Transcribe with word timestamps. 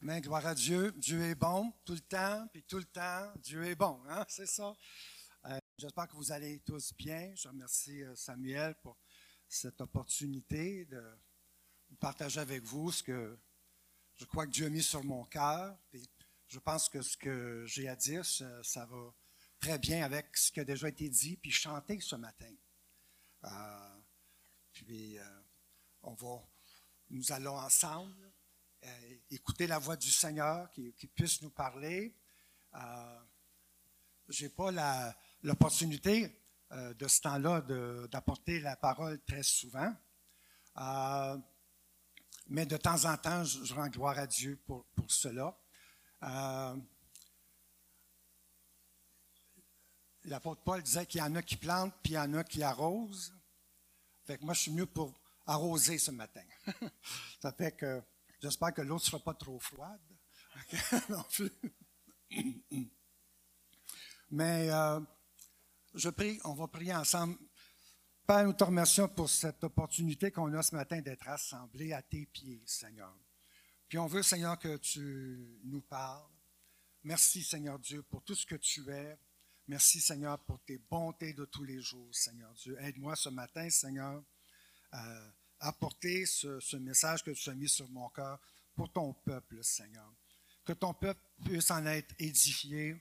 Mais 0.00 0.20
gloire 0.20 0.46
à 0.46 0.54
Dieu, 0.54 0.92
Dieu 0.98 1.22
est 1.22 1.34
bon 1.34 1.72
tout 1.84 1.94
le 1.94 2.00
temps, 2.00 2.46
puis 2.52 2.62
tout 2.64 2.76
le 2.76 2.84
temps, 2.84 3.32
Dieu 3.38 3.64
est 3.64 3.74
bon, 3.74 4.02
hein? 4.08 4.24
c'est 4.28 4.46
ça. 4.46 4.76
Euh, 5.46 5.58
j'espère 5.78 6.06
que 6.06 6.14
vous 6.14 6.32
allez 6.32 6.60
tous 6.60 6.92
bien. 6.94 7.34
Je 7.34 7.48
remercie 7.48 8.02
euh, 8.02 8.14
Samuel 8.14 8.74
pour 8.82 8.98
cette 9.48 9.80
opportunité 9.80 10.84
de 10.84 11.02
partager 11.98 12.40
avec 12.40 12.62
vous 12.62 12.92
ce 12.92 13.02
que 13.02 13.38
je 14.16 14.26
crois 14.26 14.46
que 14.46 14.50
Dieu 14.50 14.66
a 14.66 14.68
mis 14.68 14.82
sur 14.82 15.02
mon 15.02 15.24
cœur. 15.24 15.78
je 16.46 16.58
pense 16.58 16.90
que 16.90 17.00
ce 17.00 17.16
que 17.16 17.64
j'ai 17.66 17.88
à 17.88 17.96
dire, 17.96 18.24
ça, 18.24 18.86
va 18.86 19.14
très 19.60 19.78
bien 19.78 20.04
avec 20.04 20.36
ce 20.36 20.52
qui 20.52 20.60
a 20.60 20.64
déjà 20.64 20.88
été 20.88 21.08
dit, 21.08 21.36
puis 21.38 21.50
chanté 21.50 22.00
ce 22.00 22.16
matin. 22.16 22.54
Euh, 23.44 23.98
puis 24.72 25.16
on 26.02 26.14
va, 26.14 26.46
nous 27.10 27.32
allons 27.32 27.56
ensemble 27.56 28.32
euh, 28.86 29.16
écouter 29.30 29.66
la 29.66 29.78
voix 29.78 29.96
du 29.96 30.10
Seigneur, 30.10 30.70
qui, 30.70 30.92
puisse 31.14 31.42
nous 31.42 31.50
parler. 31.50 32.14
Euh, 32.74 33.18
je 34.28 34.44
n'ai 34.44 34.48
pas 34.50 34.70
l'opportunité 35.42 36.40
euh, 36.72 36.94
de 36.94 37.08
ce 37.08 37.20
temps-là 37.22 37.62
d'apporter 38.08 38.60
la 38.60 38.76
parole 38.76 39.20
très 39.24 39.42
souvent. 39.42 39.92
mais 42.48 42.66
de 42.66 42.76
temps 42.76 43.04
en 43.04 43.16
temps, 43.16 43.42
je, 43.44 43.74
rends 43.74 43.88
gloire 43.88 44.18
à 44.18 44.26
Dieu 44.26 44.56
pour, 44.66 44.84
pour 44.94 45.10
cela. 45.10 45.58
L'apôtre 50.24 50.62
Paul 50.62 50.82
disait 50.82 51.06
qu'il 51.06 51.20
y 51.20 51.24
en 51.24 51.34
a 51.34 51.42
qui 51.42 51.56
plantent, 51.56 51.94
puis 52.02 52.12
il 52.12 52.16
y 52.16 52.18
en 52.18 52.34
a 52.34 52.44
qui 52.44 52.62
arrosent. 52.62 53.34
Fait 54.24 54.38
que 54.38 54.44
moi, 54.44 54.54
je 54.54 54.62
suis 54.62 54.72
mieux 54.72 54.86
pour 54.86 55.12
arroser 55.46 55.98
ce 55.98 56.10
matin. 56.10 56.44
Ça 57.40 57.52
fait 57.52 57.72
que 57.72 58.02
J'espère 58.40 58.74
que 58.74 58.82
l'eau 58.82 58.94
ne 58.94 59.00
sera 59.00 59.18
pas 59.18 59.34
trop 59.34 59.58
froide. 59.58 60.00
non 61.08 61.22
plus. 61.24 61.50
Mais 64.30 64.70
euh, 64.70 65.00
je 65.94 66.08
prie, 66.10 66.40
on 66.44 66.54
va 66.54 66.66
prier 66.68 66.94
ensemble. 66.94 67.36
Père, 68.26 68.44
nous 68.44 68.52
te 68.52 68.64
remercions 68.64 69.08
pour 69.08 69.30
cette 69.30 69.62
opportunité 69.62 70.32
qu'on 70.32 70.52
a 70.54 70.62
ce 70.62 70.74
matin 70.74 71.00
d'être 71.00 71.24
rassemblés 71.24 71.92
à 71.92 72.02
tes 72.02 72.26
pieds, 72.26 72.62
Seigneur. 72.66 73.16
Puis 73.88 73.98
on 73.98 74.06
veut, 74.06 74.22
Seigneur, 74.22 74.58
que 74.58 74.76
tu 74.78 75.60
nous 75.64 75.80
parles. 75.80 76.28
Merci, 77.04 77.44
Seigneur 77.44 77.78
Dieu, 77.78 78.02
pour 78.02 78.24
tout 78.24 78.34
ce 78.34 78.44
que 78.44 78.56
tu 78.56 78.90
es. 78.90 79.16
Merci, 79.68 80.00
Seigneur, 80.00 80.40
pour 80.40 80.60
tes 80.60 80.78
bontés 80.78 81.34
de 81.34 81.44
tous 81.44 81.62
les 81.62 81.80
jours, 81.80 82.12
Seigneur 82.12 82.52
Dieu. 82.54 82.76
Aide-moi 82.80 83.14
ce 83.14 83.28
matin, 83.28 83.70
Seigneur, 83.70 84.24
à 84.90 85.20
apporter 85.60 86.26
ce, 86.26 86.76
message 86.76 87.22
que 87.22 87.30
tu 87.30 87.50
as 87.50 87.54
mis 87.54 87.68
sur 87.68 87.88
mon 87.90 88.08
cœur 88.08 88.40
pour 88.74 88.92
ton 88.92 89.12
peuple, 89.12 89.62
Seigneur. 89.62 90.12
Que 90.64 90.72
ton 90.72 90.94
peuple 90.94 91.20
puisse 91.44 91.70
en 91.70 91.84
être 91.86 92.14
édifié 92.18 92.96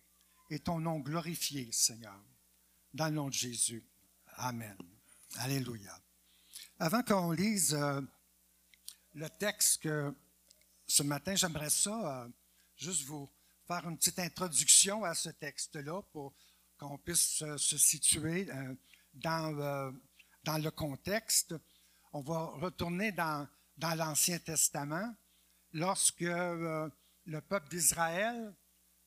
et 0.50 0.60
ton 0.60 0.80
nom 0.80 1.00
glorifié, 1.00 1.72
Seigneur. 1.72 2.20
Dans 2.94 3.08
le 3.08 3.12
nom 3.12 3.28
de 3.28 3.34
Jésus. 3.34 3.84
Amen. 4.38 4.78
Alléluia. 5.38 6.00
Avant 6.80 7.04
qu'on 7.04 7.32
lise 7.32 7.74
euh, 7.74 8.02
le 9.14 9.30
texte 9.30 9.84
que 9.84 10.14
ce 10.88 11.04
matin, 11.04 11.36
j'aimerais 11.36 11.70
ça 11.70 12.24
euh, 12.24 12.30
juste 12.78 13.04
vous 13.04 13.30
faire 13.68 13.88
une 13.88 13.98
petite 13.98 14.20
introduction 14.20 15.04
à 15.04 15.16
ce 15.16 15.30
texte-là 15.30 16.02
pour 16.12 16.34
qu'on 16.78 16.98
puisse 16.98 17.44
se 17.58 17.78
situer 17.78 18.50
euh, 18.50 18.76
dans, 19.14 19.94
dans 20.44 20.58
le 20.58 20.72
contexte 20.72 21.56
on 22.16 22.22
va 22.22 22.46
retourner 22.62 23.12
dans, 23.12 23.46
l'Ancien 23.78 24.40
Testament, 24.40 25.14
lorsque 25.74 26.22
euh, 26.22 26.90
le 27.26 27.42
peuple 27.42 27.68
d'Israël 27.68 28.56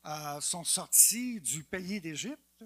euh, 0.05 0.39
sont 0.41 0.63
sortis 0.63 1.41
du 1.41 1.63
pays 1.63 1.99
d'Égypte, 1.99 2.63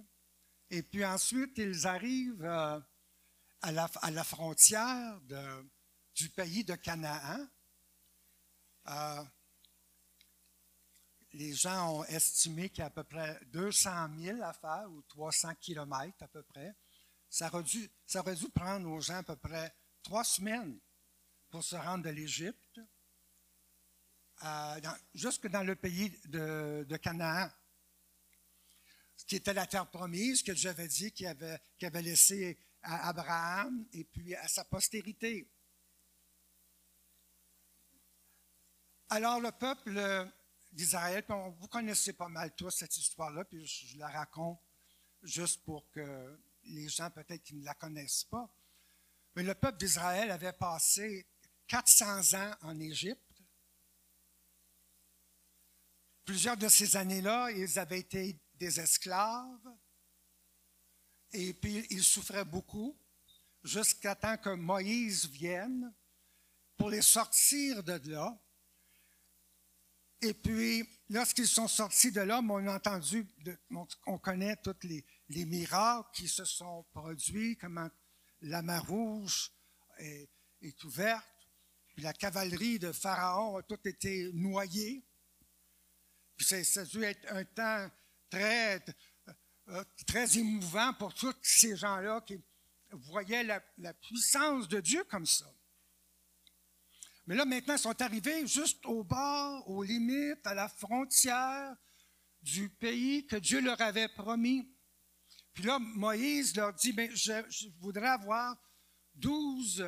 et 0.70 0.84
puis 0.84 1.06
ensuite 1.06 1.58
ils 1.58 1.88
arrivent 1.88 2.44
euh, 2.44 2.78
à, 3.62 3.72
la, 3.72 4.24
frontière 4.26 5.18
du 6.14 6.30
pays 6.32 6.66
de 6.66 6.76
Canaan. 6.76 7.48
les 11.32 11.54
gens 11.54 12.00
ont 12.00 12.04
estimé 12.04 12.68
qu'il 12.68 12.80
y 12.80 12.82
a 12.82 12.88
à 12.88 12.90
peu 12.90 13.06
près 13.06 13.40
200 13.46 14.10
000 14.20 14.42
à 14.42 14.52
faire, 14.52 14.92
ou 14.92 15.02
300 15.04 15.56
kilomètres 15.62 16.22
à 16.22 16.28
peu 16.28 16.44
près. 16.44 16.76
Ça 17.30 17.48
aurait, 17.48 17.64
ça 18.06 18.20
aurait 18.20 18.36
dû 18.36 18.50
prendre 18.50 18.90
aux 18.90 19.00
gens 19.00 19.20
à 19.20 19.24
peu 19.24 19.38
près 19.38 19.74
trois 20.04 20.24
semaines 20.24 20.80
pour 21.50 21.64
se 21.64 21.76
rendre 21.76 22.04
de 22.04 22.10
l'Égypte 22.10 22.80
jusque 25.14 25.48
dans 25.48 25.64
le 25.64 25.76
pays 25.76 26.10
de, 26.26 26.98
Canaan, 26.98 27.50
ce 29.16 29.26
qui 29.26 29.38
était 29.38 29.54
la 29.54 29.66
terre 29.66 29.90
promise 29.90 30.44
que 30.44 30.54
j'avais 30.54 30.88
dit 30.88 31.12
qu'il 31.12 31.28
avait, 31.28 31.60
avait 31.82 32.02
laissé 32.02 32.58
à 32.82 33.08
Abraham 33.10 33.86
et 33.94 34.04
puis 34.04 34.36
à 34.36 34.48
sa 34.48 34.66
postérité. 34.66 35.50
Alors 39.10 39.40
le 39.40 39.52
peuple 39.52 40.28
d'Israël, 40.72 41.24
vous 41.60 41.68
connaissez 41.68 42.14
pas 42.14 42.28
mal 42.28 42.54
tous 42.56 42.72
cette 42.72 42.98
histoire-là, 42.98 43.46
puis 43.46 43.66
je 43.66 43.98
la 43.98 44.10
raconte 44.10 44.60
juste 45.22 45.64
pour 45.64 45.90
que 45.92 46.38
les 46.64 46.90
gens 46.90 47.10
peut-être 47.12 47.44
qui 47.44 47.56
ne 47.56 47.64
la 47.64 47.76
connaissent 47.76 48.26
pas. 48.26 48.52
Mais 49.36 49.44
le 49.44 49.56
peuple 49.56 49.80
d'Israël 49.80 50.30
avait 50.32 50.54
passé 50.54 51.26
400 51.68 52.38
ans 52.38 52.56
en 52.62 52.80
Égypte. 52.80 53.20
Plusieurs 56.26 56.58
de 56.58 56.70
ces 56.70 56.96
années-là, 56.96 57.52
ils 57.52 57.80
avaient 57.80 58.00
été 58.00 58.40
des 58.56 58.80
esclaves. 58.80 59.76
Et 61.32 61.54
puis, 61.54 61.86
ils 61.90 62.04
souffraient 62.04 62.46
beaucoup 62.46 62.98
jusqu'à 63.64 64.16
temps 64.16 64.38
que 64.38 64.50
Moïse 64.50 65.28
vienne 65.28 65.94
pour 66.78 66.90
les 66.90 67.02
sortir 67.02 67.84
de 67.84 68.00
là. 68.10 68.38
Et 70.22 70.34
puis, 70.34 70.88
lorsqu'ils 71.10 71.48
sont 71.48 71.68
sortis 71.68 72.12
de 72.12 72.22
là, 72.22 72.40
on 72.40 72.68
a 72.68 72.76
entendu, 72.76 73.28
on 74.06 74.18
connaît 74.20 74.56
tous 74.58 74.76
les, 74.84 75.04
les 75.30 75.46
miracles 75.46 76.10
qui 76.14 76.30
se 76.30 76.46
sont 76.46 76.84
produits, 76.94 77.58
comment 77.58 77.90
la 78.44 78.62
mer 78.62 78.86
Rouge 78.86 79.52
est, 79.98 80.30
ouverte, 80.84 81.26
puis 81.94 82.04
la 82.04 82.14
cavalerie 82.14 82.80
de 82.80 82.92
Pharaon 82.92 83.58
a 83.58 83.64
tout 83.64 83.80
été 83.86 84.32
noyée. 84.34 85.06
Puis 86.36 86.46
ça, 86.46 86.82
a 86.82 86.86
dû 86.86 87.04
être 87.04 87.32
un 87.32 87.46
temps 87.46 87.90
très, 88.30 88.84
euh, 89.70 89.84
très 90.08 90.38
émouvant 90.38 90.94
pour 90.94 91.14
tous 91.14 91.36
ces 91.42 91.76
gens-là 91.76 92.22
qui 92.22 92.42
voyaient 92.92 93.44
la, 93.44 93.64
la, 93.78 93.94
puissance 93.94 94.68
de 94.68 94.80
Dieu 94.82 95.04
comme 95.06 95.26
ça. 95.26 95.52
Mais 97.26 97.36
là, 97.36 97.46
maintenant, 97.46 97.76
ils 97.76 97.80
sont 97.80 98.02
arrivés 98.02 98.46
juste 98.48 98.86
au 98.86 99.04
bord, 99.04 99.70
aux 99.70 99.84
limites, 99.84 100.46
à 100.46 100.54
la 100.54 100.68
frontière 100.68 101.76
du 102.42 102.70
pays 102.70 103.26
que 103.26 103.38
Dieu 103.38 103.62
leur 103.62 103.80
avait 103.82 104.10
promis. 104.10 104.73
Puis 105.54 105.64
là, 105.64 105.80
Moïse 105.80 106.56
leur 106.56 106.74
dit, 106.74 106.96
je, 107.14 107.70
voudrais 107.80 108.08
avoir 108.08 108.56
douze 109.14 109.86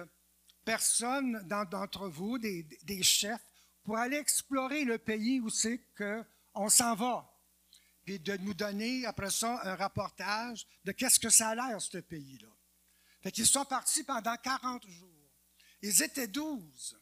personnes 0.64 1.42
d'entre 1.48 2.08
vous, 2.08 2.38
des, 2.38 3.04
chefs, 3.04 3.46
pour 3.84 3.98
aller 3.98 4.18
explorer 4.18 4.84
le 4.84 4.98
pays 4.98 5.40
où 5.40 5.50
c'est 5.50 5.82
qu'on 5.98 6.70
s'en 6.70 6.96
va. 6.96 7.32
Puis 8.04 8.20
de 8.20 8.38
nous 8.38 8.54
donner, 8.54 9.06
après 9.06 9.32
ça, 9.32 9.60
un 9.64 9.76
reportage 9.76 10.68
de 10.84 10.92
qu'est-ce 10.92 11.20
que 11.20 11.30
ça 11.30 11.50
a 11.50 11.56
l'air, 11.56 11.82
ce 11.82 11.98
pays-là. 11.98 12.50
Fait 13.22 13.32
qu'ils 13.32 13.48
sont 13.48 13.66
partis 13.66 14.04
pendant 14.04 14.36
40 14.38 14.88
jours. 14.88 15.32
Ils 15.82 16.04
étaient 16.04 16.28
douze. 16.28 17.00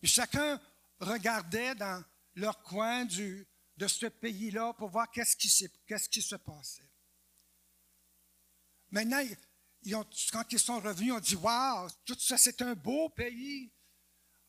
Puis 0.00 0.10
chacun 0.10 0.60
regardait 1.00 1.74
dans 1.74 2.04
leur 2.34 2.62
coin 2.62 3.04
du, 3.06 3.46
de 3.82 3.88
ce 3.88 4.06
pays-là 4.06 4.72
pour 4.74 4.90
voir 4.90 5.10
qu'est-ce 5.10 5.36
qui, 5.36 5.48
qui, 6.08 6.22
se 6.22 6.36
passait. 6.36 6.88
Maintenant, 8.92 9.20
quand 10.30 10.52
ils 10.52 10.58
sont 10.60 10.78
revenus, 10.78 11.12
on 11.12 11.18
dit 11.18 11.34
Waouh, 11.34 11.88
tout 12.04 12.16
ça, 12.16 12.38
c'est 12.38 12.62
un 12.62 12.74
beau 12.74 13.08
pays. 13.08 13.72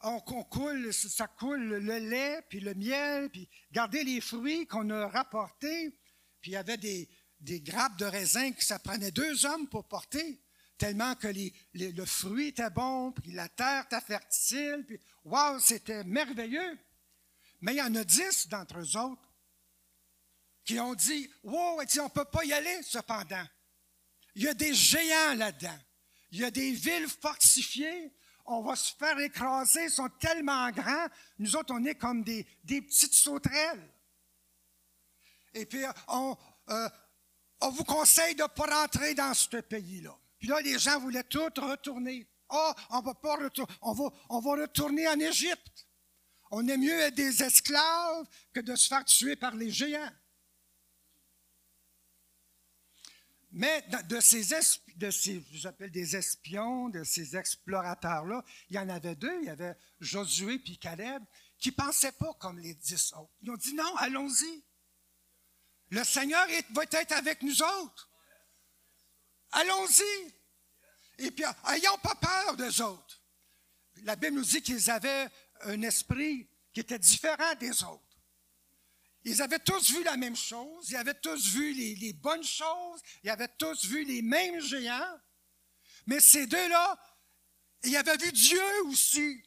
On, 0.01 0.19
coule, 0.19 0.93
ça 0.93 1.27
coule 1.27 1.63
le 1.63 1.97
lait, 1.97 2.43
puis 2.47 2.59
le 2.59 2.75
miel, 2.75 3.31
puis 3.31 3.49
regardez 3.71 4.03
les 4.03 4.21
fruits 4.21 4.67
qu'on 4.67 4.87
a 4.91 5.07
rapportés. 5.07 5.97
Puis 6.39 6.51
il 6.51 6.53
y 6.53 6.57
avait 6.57 6.77
des, 6.77 7.09
des 7.39 7.59
grappes 7.59 7.97
de 7.97 8.05
raisin 8.05 8.51
que 8.51 8.63
ça 8.63 8.77
prenait 8.77 9.11
deux 9.11 9.47
hommes 9.47 9.67
pour 9.67 9.87
porter, 9.87 10.43
tellement 10.77 11.15
que 11.15 11.29
le 11.73 12.05
fruit 12.05 12.49
était 12.49 12.69
bon, 12.69 13.13
puis 13.13 13.31
la 13.31 13.49
terre 13.49 13.85
était 13.85 14.01
fertile, 14.01 14.83
puis 14.85 14.99
waouh, 15.23 15.59
c'était 15.59 16.03
merveilleux. 16.03 16.77
Mais 17.61 17.73
il 17.73 17.77
y 17.77 17.81
en 17.81 17.95
a 17.95 18.03
dix 18.03 18.47
d'entre 18.49 18.77
eux 18.77 18.97
autres 18.97 19.22
qui 20.65 20.79
ont 20.79 20.95
dit, 20.95 21.29
wow, 21.43 21.79
on 21.79 21.81
ne 21.81 22.09
peut 22.09 22.25
pas 22.25 22.45
y 22.45 22.53
aller 22.53 22.81
cependant. 22.83 23.45
Il 24.35 24.43
y 24.43 24.47
a 24.47 24.53
des 24.53 24.73
géants 24.73 25.35
là-dedans. 25.35 25.77
Il 26.31 26.39
y 26.39 26.43
a 26.43 26.51
des 26.51 26.71
villes 26.71 27.07
fortifiées. 27.07 28.11
on 28.45 28.61
va 28.61 28.75
se 28.75 28.93
faire 28.95 29.19
écraser, 29.19 29.85
ils 29.85 29.91
sont 29.91 30.09
tellement 30.19 30.69
grands. 30.71 31.07
Nous 31.37 31.55
autres, 31.55 31.73
on 31.73 31.83
est 31.85 31.95
comme 31.95 32.23
des, 32.23 32.45
petites 32.65 33.13
sauterelles. 33.13 33.87
Et 35.53 35.65
puis, 35.65 35.83
on, 36.07 36.35
euh, 36.69 36.89
vous 37.61 37.83
conseille 37.83 38.35
de 38.35 38.43
ne 38.43 38.47
pas 38.47 38.81
rentrer 38.81 39.13
dans 39.13 39.33
ce 39.33 39.57
pays-là. 39.57 40.17
Puis 40.39 40.47
là, 40.47 40.59
les 40.61 40.79
gens 40.79 40.99
voulaient 40.99 41.23
tous 41.23 41.53
retourner. 41.59 42.27
Ah, 42.49 42.75
on 42.89 43.01
va 43.01 43.13
pas 43.13 43.35
retourner. 43.35 43.73
On 43.81 43.93
va, 43.93 44.09
on 44.29 44.39
va 44.39 44.51
retourner 44.63 45.07
en 45.07 45.19
Égypte. 45.19 45.87
On 46.51 46.67
est 46.67 46.77
mieux 46.77 46.99
être 46.99 47.15
des 47.15 47.41
esclaves 47.43 48.27
que 48.53 48.59
de 48.59 48.75
se 48.75 48.87
faire 48.87 49.05
tuer 49.05 49.35
par 49.35 49.55
les 49.55 49.71
géants. 49.71 50.11
Mais 53.55 53.83
de 54.09 54.19
ces, 54.19 54.43
de 54.95 55.87
des 55.87 56.15
espions, 56.15 56.89
de 56.89 57.03
ces 57.03 57.37
explorateurs-là, 57.37 58.43
il 58.71 58.75
y 58.75 58.79
en 58.79 58.89
avait 58.89 59.15
deux, 59.15 59.33
il 59.41 59.45
y 59.45 59.49
avait 59.49 59.75
Josué 59.99 60.55
et 60.65 60.77
Caleb, 60.77 61.23
qui 61.59 61.69
ne 61.69 61.75
pensaient 61.75 62.13
pas 62.13 62.33
comme 62.39 62.57
les 62.57 62.73
dix 62.73 63.13
autres. 63.13 63.31
Ils 63.43 63.51
ont 63.51 63.55
dit 63.55 63.75
non, 63.75 63.95
allons-y. 63.97 64.63
Le 65.89 66.03
Seigneur 66.03 66.47
va 66.71 66.83
être 66.91 67.11
avec 67.11 67.43
nous 67.43 67.61
autres. 67.61 68.09
Allons-y. 69.51 70.33
Et 71.19 71.29
puis, 71.29 71.45
ayons 71.69 71.97
pas 71.99 72.15
peur 72.15 72.57
des 72.57 72.81
autres. 72.81 73.21
La 74.01 74.15
Bible 74.15 74.37
nous 74.37 74.45
dit 74.45 74.63
qu'ils 74.63 74.89
avaient 74.89 75.29
un 75.61 75.79
esprit 75.83 76.49
qui 76.73 76.79
était 76.79 76.97
différent 76.97 77.53
des 77.59 77.83
autres. 77.83 78.12
Ils 79.25 79.41
avaient 79.41 79.59
tous 79.59 79.91
vu 79.91 80.03
la 80.03 80.17
même 80.17 80.35
chose, 80.35 80.89
ils 80.89 80.97
avaient 80.97 81.19
tous 81.19 81.47
vu 81.47 81.73
les, 81.73 82.13
bonnes 82.13 82.43
choses, 82.43 83.01
ils 83.23 83.29
avaient 83.29 83.53
tous 83.57 83.85
vu 83.85 84.03
les 84.03 84.21
mêmes 84.21 84.59
géants, 84.59 85.17
mais 86.05 86.19
ces 86.19 86.45
deux-là, 86.45 86.97
ils 87.83 87.95
avaient 87.95 88.17
vu 88.17 88.31
Dieu 88.33 88.81
aussi. 88.87 89.41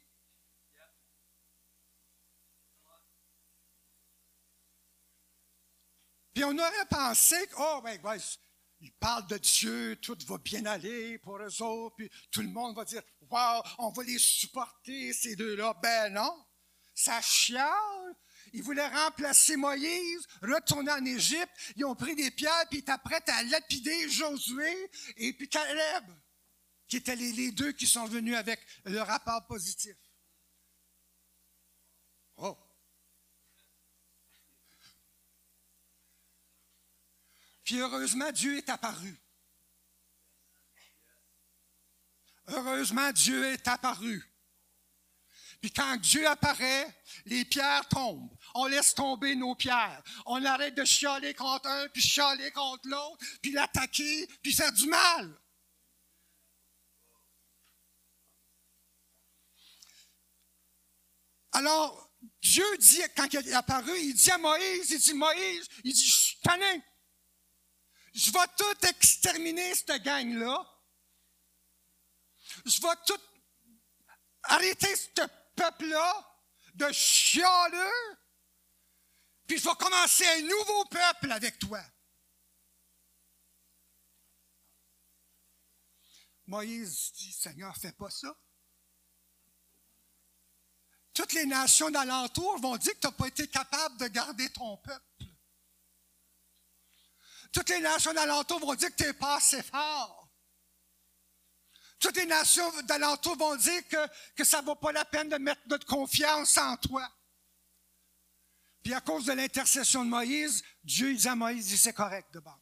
Puis 6.32 6.44
on 6.44 6.58
aurait 6.58 6.86
pensé 6.90 7.46
que, 7.46 7.54
oh, 7.58 7.80
ben, 7.82 7.98
ben, 8.02 8.18
ils 8.80 8.92
parlent 8.92 9.26
de 9.26 9.38
Dieu, 9.38 9.96
tout 10.02 10.18
va 10.26 10.38
bien 10.38 10.64
aller 10.66 11.18
pour 11.18 11.38
eux 11.38 11.62
autres, 11.62 11.96
puis 11.96 12.10
tout 12.30 12.42
le 12.42 12.48
monde 12.48 12.76
va 12.76 12.84
dire, 12.84 13.02
wow, 13.30 13.62
on 13.78 13.90
va 13.90 14.02
les 14.02 14.18
supporter, 14.18 15.12
ces 15.12 15.34
deux-là. 15.36 15.74
Ben 15.82 16.12
non, 16.12 16.44
ça 16.94 17.20
chiale, 17.22 18.16
ils 18.52 18.62
voulaient 18.62 18.88
remplacer 18.88 19.56
Moïse, 19.56 20.26
retourner 20.42 20.92
en 20.92 21.04
Égypte. 21.04 21.50
Ils 21.76 21.84
ont 21.84 21.94
pris 21.94 22.14
des 22.14 22.30
pierres, 22.30 22.66
puis 22.70 22.78
ils 22.78 22.82
étaient 22.82 22.98
prêts 23.04 23.22
à 23.28 23.42
lapider 23.44 24.08
Josué 24.08 24.90
et 25.16 25.32
puis 25.32 25.48
Caleb, 25.48 26.04
qui 26.88 26.96
étaient 26.96 27.16
les, 27.16 27.52
deux 27.52 27.72
qui 27.72 27.86
sont 27.86 28.06
venus 28.06 28.36
avec 28.36 28.60
le 28.84 29.00
rapport 29.00 29.46
positif. 29.46 29.96
Oh! 32.36 32.56
Puis 37.64 37.80
heureusement, 37.80 38.30
Dieu 38.30 38.56
est 38.58 38.68
apparu. 38.68 39.18
Heureusement, 42.48 43.10
Dieu 43.10 43.44
est 43.46 43.66
apparu. 43.66 44.24
Puis 45.60 45.72
quand 45.72 45.96
Dieu 45.96 46.26
apparaît, 46.28 46.86
les 47.24 47.44
pierres 47.44 47.88
tombent. 47.88 48.35
On 48.58 48.66
laisse 48.66 48.94
tomber 48.94 49.34
nos 49.36 49.54
pierres. 49.54 50.02
On 50.26 50.44
arrête 50.44 50.74
de 50.74 50.84
chialer 50.84 51.34
contre 51.34 51.68
un, 51.68 51.88
puis 51.88 52.02
chialer 52.02 52.50
contre 52.52 52.88
l'autre, 52.88 53.24
puis 53.42 53.52
l'attaquer, 53.52 54.26
puis 54.42 54.52
faire 54.52 54.72
du 54.72 54.86
mal. 54.86 55.40
Alors, 61.52 62.10
Dieu 62.42 62.64
dit, 62.78 63.02
quand 63.16 63.32
il 63.32 63.48
est 63.48 63.52
apparu, 63.52 63.98
il 63.98 64.14
dit 64.14 64.30
à 64.30 64.38
Moïse, 64.38 64.90
il 64.90 64.98
dit, 64.98 65.14
Moïse, 65.14 65.66
il 65.84 65.92
dit, 65.92 66.06
je 66.06 66.14
suis. 66.14 66.36
Je 68.16 68.32
vais 68.32 68.46
tout 68.56 68.86
exterminer, 68.86 69.74
cette 69.74 70.02
gang-là. 70.02 70.66
Je 72.64 72.80
vais 72.80 72.96
tout 73.06 73.20
arrêter 74.44 74.96
cette 74.96 75.20
peuple-là 75.54 76.38
de 76.74 76.90
chialeux, 76.92 78.16
puis 79.46 79.58
je 79.58 79.64
vais 79.64 79.74
commencer 79.76 80.26
un 80.26 80.42
nouveau 80.42 80.84
peuple 80.86 81.32
avec 81.32 81.58
toi. 81.58 81.80
Moïse 86.46 87.12
dit, 87.12 87.32
Seigneur, 87.32 87.76
fais 87.76 87.92
pas 87.92 88.10
ça. 88.10 88.36
Toutes 91.12 91.32
les 91.32 91.46
nations 91.46 91.90
d'alentour 91.90 92.60
vont 92.60 92.76
dire 92.76 92.92
que 92.94 92.98
tu 92.98 93.06
n'as 93.06 93.12
pas 93.12 93.26
été 93.28 93.48
capable 93.48 93.96
de 93.98 94.06
garder 94.08 94.50
ton 94.50 94.76
peuple. 94.76 95.24
Toutes 97.52 97.70
les 97.70 97.80
nations 97.80 98.12
d'alentour 98.12 98.60
vont 98.60 98.74
dire 98.74 98.90
que 98.90 98.96
tu 98.96 99.04
n'es 99.04 99.12
pas 99.14 99.36
assez 99.36 99.62
fort. 99.62 100.28
Toutes 101.98 102.16
les 102.16 102.26
nations 102.26 102.70
d'alentour 102.82 103.36
vont 103.36 103.56
dire 103.56 103.88
que, 103.88 104.06
que 104.34 104.44
ça 104.44 104.60
ne 104.60 104.66
vaut 104.66 104.74
pas 104.74 104.92
la 104.92 105.04
peine 105.06 105.30
de 105.30 105.38
mettre 105.38 105.62
notre 105.66 105.86
confiance 105.86 106.56
en 106.58 106.76
toi. 106.76 107.10
Puis 108.86 108.94
à 108.94 109.00
cause 109.00 109.24
de 109.24 109.32
l'intercession 109.32 110.04
de 110.04 110.10
Moïse, 110.10 110.62
Dieu 110.84 111.12
dit 111.12 111.26
à 111.26 111.34
Moïse, 111.34 111.76
c'est 111.76 111.92
correct 111.92 112.32
de 112.32 112.38
bord. 112.38 112.60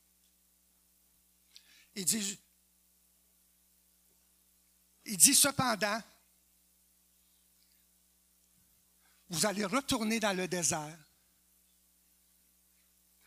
Il 1.95 2.07
dit, 2.07 2.41
il 5.05 5.19
dit 5.19 5.35
cependant, 5.35 6.03
vous 9.29 9.45
allez 9.45 9.67
retourner 9.67 10.19
dans 10.19 10.35
le 10.35 10.49
désert. 10.49 10.99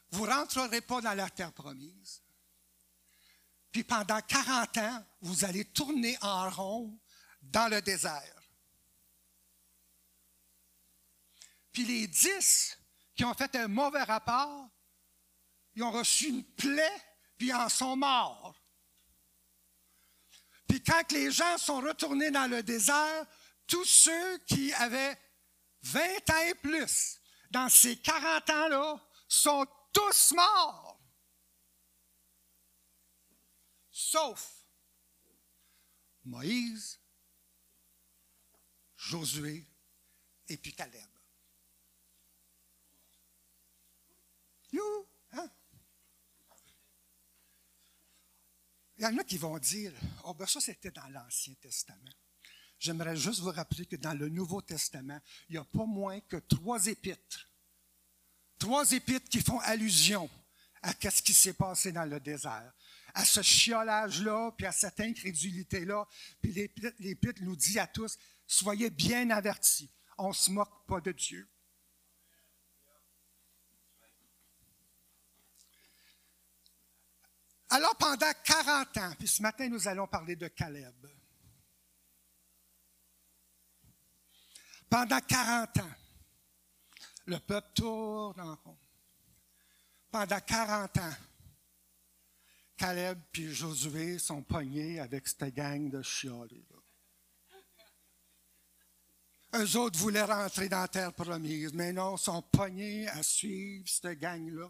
Vous 0.09 0.25
ne 0.25 0.31
rentrerez 0.31 0.81
pas 0.81 0.99
dans 0.99 1.13
la 1.13 1.29
terre 1.29 1.53
promise. 1.53 2.23
Puis 3.71 3.83
pendant 3.83 4.21
40 4.21 4.77
ans, 4.79 5.05
vous 5.21 5.45
allez 5.45 5.65
tourner 5.65 6.17
en 6.21 6.49
rond 6.49 6.99
dans 7.43 7.67
le 7.67 7.79
désert. 7.79 8.41
Puis 11.71 11.85
les 11.85 12.07
dix 12.07 12.76
qui 13.17 13.25
ont 13.25 13.33
fait 13.33 13.53
un 13.55 13.67
mauvais 13.67 14.03
rapport, 14.03 14.69
ils 15.75 15.83
ont 15.83 15.91
reçu 15.91 16.29
une 16.29 16.43
plaie, 16.43 17.01
puis 17.37 17.47
ils 17.47 17.53
en 17.53 17.67
sont 17.67 17.97
morts. 17.97 18.55
Puis 20.67 20.81
quand 20.81 21.11
les 21.11 21.31
gens 21.31 21.57
sont 21.57 21.81
retournés 21.81 22.31
dans 22.31 22.49
le 22.49 22.63
désert, 22.63 23.25
tous 23.67 23.85
ceux 23.85 24.37
qui 24.39 24.73
avaient 24.73 25.17
20 25.83 26.29
ans 26.29 26.47
et 26.47 26.55
plus, 26.55 27.19
dans 27.51 27.69
ces 27.69 27.97
40 27.97 28.49
ans-là, 28.49 28.97
sont 29.27 29.65
tous 29.91 30.33
morts 30.33 30.97
sauf 33.97 34.65
Moïse, 36.23 36.99
Josué 38.95 39.65
et 40.47 40.57
puis 40.57 40.73
Caleb. 40.73 41.16
Hein? 44.73 45.49
Il 48.97 49.03
y 49.03 49.05
en 49.05 49.17
a 49.17 49.23
qui 49.23 49.37
vont 49.37 49.57
dire, 49.59 49.93
oh 50.25 50.33
ben 50.33 50.47
ça 50.47 50.59
c'était 50.59 50.91
dans 50.91 51.07
l'Ancien 51.07 51.53
Testament. 51.61 52.11
J'aimerais 52.79 53.15
juste 53.15 53.39
vous 53.39 53.51
rappeler 53.51 53.85
que 53.85 53.95
dans 53.95 54.13
le 54.13 54.29
Nouveau 54.29 54.61
Testament, 54.61 55.19
il 55.49 55.53
n'y 55.53 55.57
a 55.57 55.63
pas 55.63 55.85
moins 55.85 56.19
que 56.21 56.37
trois 56.37 56.85
épîtres. 56.87 57.49
Trois 58.59 58.91
épîtres 58.91 59.29
qui 59.29 59.41
font 59.41 59.59
allusion 59.59 60.29
à 60.81 60.93
ce 60.93 61.21
qui 61.21 61.33
s'est 61.33 61.53
passé 61.53 61.91
dans 61.91 62.05
le 62.05 62.19
désert 62.19 62.73
à 63.17 63.25
ce 63.25 63.41
chiolage-là, 63.41 64.51
puis 64.55 64.67
à 64.67 64.71
cette 64.71 64.99
incrédulité-là. 64.99 66.07
Puis 66.39 66.53
l'Épître 66.99 67.41
nous 67.41 67.55
dit 67.55 67.79
à 67.79 67.87
tous, 67.87 68.15
soyez 68.45 68.91
bien 68.91 69.31
avertis, 69.31 69.89
on 70.19 70.29
ne 70.29 70.33
se 70.33 70.51
moque 70.51 70.85
pas 70.85 71.01
de 71.01 71.11
Dieu. 71.11 71.49
Alors 77.69 77.95
pendant 77.97 78.31
40 78.43 78.97
ans, 78.97 79.13
puis 79.17 79.27
ce 79.27 79.41
matin 79.41 79.67
nous 79.67 79.87
allons 79.87 80.07
parler 80.07 80.35
de 80.35 80.47
Caleb. 80.47 80.95
Pendant 84.89 85.19
40 85.19 85.77
ans, 85.79 85.95
le 87.25 87.39
peuple 87.39 87.67
tourne 87.75 88.39
en 88.39 88.55
rond. 88.55 88.77
Pendant 90.09 90.39
40 90.39 90.97
ans, 90.97 91.15
Caleb 92.77 93.19
et 93.33 93.51
Josué 93.51 94.17
sont 94.17 94.43
pognés 94.43 94.99
avec 94.99 95.27
cette 95.27 95.53
gang 95.53 95.89
de 95.89 96.01
chiolés. 96.01 96.65
Eux 99.55 99.77
autres 99.77 99.97
voulaient 99.97 100.23
rentrer 100.23 100.69
dans 100.69 100.81
la 100.81 100.87
terre 100.87 101.13
promise, 101.13 101.73
mais 101.73 101.91
non, 101.91 102.15
sont 102.15 102.41
pognés 102.41 103.07
à 103.09 103.23
suivre 103.23 103.87
cette 103.89 104.19
gang-là. 104.19 104.69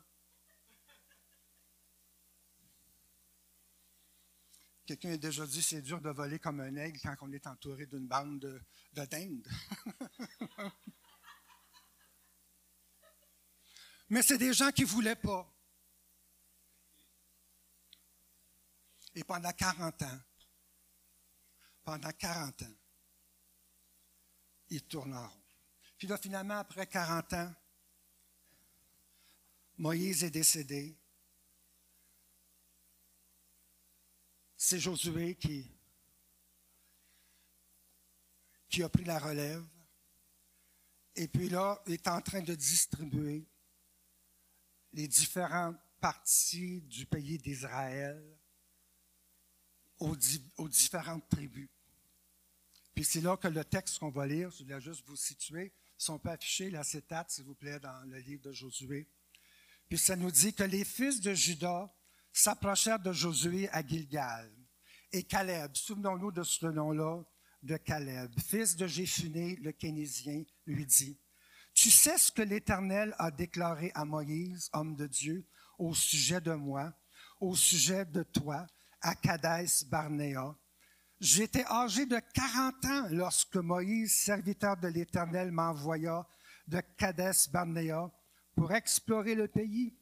Quelqu'un 4.87 5.11
a 5.11 5.17
déjà 5.17 5.45
dit 5.45 5.61
c'est 5.61 5.81
dur 5.81 5.99
de 5.99 6.09
voler 6.09 6.39
comme 6.39 6.61
un 6.61 6.73
aigle 6.77 6.97
quand 7.01 7.13
on 7.19 7.33
est 7.33 7.45
entouré 7.45 7.85
d'une 7.87 8.07
bande 8.07 8.39
de, 8.39 8.61
de 8.93 9.03
dinde. 9.03 9.45
Mais 14.09 14.21
c'est 14.21 14.37
des 14.37 14.53
gens 14.53 14.71
qui 14.71 14.83
ne 14.83 14.87
voulaient 14.87 15.17
pas. 15.17 15.53
Et 19.13 19.25
pendant 19.25 19.51
40 19.51 20.01
ans, 20.03 20.19
pendant 21.83 22.11
40 22.13 22.61
ans, 22.61 22.77
ils 24.69 24.85
tournent 24.85 25.15
en 25.15 25.27
rond. 25.27 25.43
Puis 25.97 26.07
là, 26.07 26.17
finalement, 26.17 26.59
après 26.59 26.87
40 26.87 27.33
ans, 27.33 27.53
Moïse 29.77 30.23
est 30.23 30.31
décédé. 30.31 30.97
C'est 34.59 34.79
Josué 34.79 35.35
qui, 35.35 35.71
a 38.81 38.89
pris 38.89 39.03
la 39.03 39.19
relève. 39.19 39.63
Et 41.15 41.27
puis 41.27 41.47
là, 41.49 41.81
il 41.85 41.93
est 41.93 42.07
en 42.07 42.21
train 42.21 42.41
de 42.41 42.55
distribuer 42.55 43.47
les 44.93 45.07
différentes 45.07 45.77
parties 45.99 46.81
du 46.81 47.05
pays 47.05 47.37
d'Israël 47.37 48.23
aux, 49.99 50.15
aux, 50.57 50.69
différentes 50.69 51.27
tribus. 51.29 51.69
Puis 52.93 53.05
c'est 53.05 53.21
là 53.21 53.37
que 53.37 53.47
le 53.47 53.63
texte 53.63 53.99
qu'on 53.99 54.09
va 54.09 54.25
lire, 54.25 54.49
je 54.51 54.63
voulais 54.63 54.81
juste 54.81 55.03
vous 55.05 55.15
situer, 55.15 55.71
si 55.97 56.09
on 56.09 56.19
peut 56.19 56.29
afficher 56.29 56.69
l'acétate, 56.69 57.31
s'il 57.31 57.45
vous 57.45 57.55
plaît, 57.55 57.79
dans 57.79 58.01
le 58.09 58.19
livre 58.19 58.41
de 58.43 58.51
Josué. 58.51 59.07
Puis 59.87 59.97
ça 59.97 60.15
nous 60.15 60.31
dit 60.31 60.53
que 60.53 60.63
les 60.63 60.83
fils 60.83 61.21
de 61.21 61.33
Judas 61.33 61.91
s'approchèrent 62.37 62.99
de 62.99 63.11
Josué 63.11 63.69
à 63.69 63.85
Gilgal. 63.85 64.51
Et 65.11 65.23
Caleb, 65.23 65.71
souvenons-nous 65.75 66.31
de 66.31 66.43
ce 66.43 66.67
nom-là, 66.67 67.23
de 67.63 67.77
Caleb, 67.77 68.31
fils 68.39 68.75
de 68.75 68.85
Jéphuné, 68.85 69.55
le 69.57 69.71
Kénésien, 69.71 70.43
lui 70.65 70.85
dit, 70.85 71.19
Tu 71.73 71.89
sais 71.89 72.17
ce 72.17 72.31
que 72.31 72.41
l'Éternel 72.41 73.15
a 73.17 73.31
déclaré 73.31 73.91
à 73.95 74.05
Moïse, 74.05 74.69
homme 74.73 74.95
de 74.95 75.07
Dieu, 75.07 75.47
au 75.79 75.93
sujet 75.93 76.41
de 76.41 76.53
moi, 76.53 76.93
au 77.39 77.55
sujet 77.55 78.05
de 78.05 78.23
toi, 78.23 78.67
à 79.01 79.15
Kadès 79.15 79.85
Barnéa. 79.87 80.55
J'étais 81.19 81.65
âgé 81.65 82.05
de 82.05 82.19
40 82.33 82.85
ans 82.85 83.07
lorsque 83.11 83.55
Moïse, 83.55 84.13
serviteur 84.13 84.77
de 84.77 84.87
l'Éternel, 84.87 85.51
m'envoya 85.51 86.27
de 86.67 86.81
Kadès 86.97 87.49
Barnéa 87.51 88.11
pour 88.55 88.71
explorer 88.73 89.33
le 89.33 89.47
pays. 89.47 89.97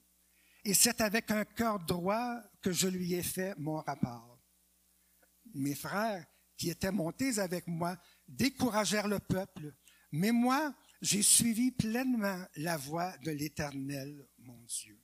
Et 0.65 0.73
c'est 0.73 0.99
avec 0.99 1.29
un 1.29 1.45
cœur 1.45 1.79
droit 1.79 2.41
que 2.59 2.71
je 2.71 2.87
lui 2.87 3.13
ai 3.13 3.21
fait 3.21 3.53
mon 3.59 3.81
rapport. 3.81 4.39
Mes 5.53 5.75
frères 5.75 6.25
qui 6.57 6.71
étaient 6.71 6.91
montés 6.91 7.37
avec 7.37 7.67
moi 7.67 7.95
découragèrent 8.27 9.07
le 9.07 9.19
peuple, 9.19 9.75
mais 10.11 10.31
moi, 10.31 10.73
j'ai 11.03 11.21
suivi 11.21 11.71
pleinement 11.71 12.43
la 12.55 12.77
voie 12.77 13.15
de 13.19 13.29
l'Éternel, 13.29 14.27
mon 14.39 14.59
Dieu. 14.63 14.99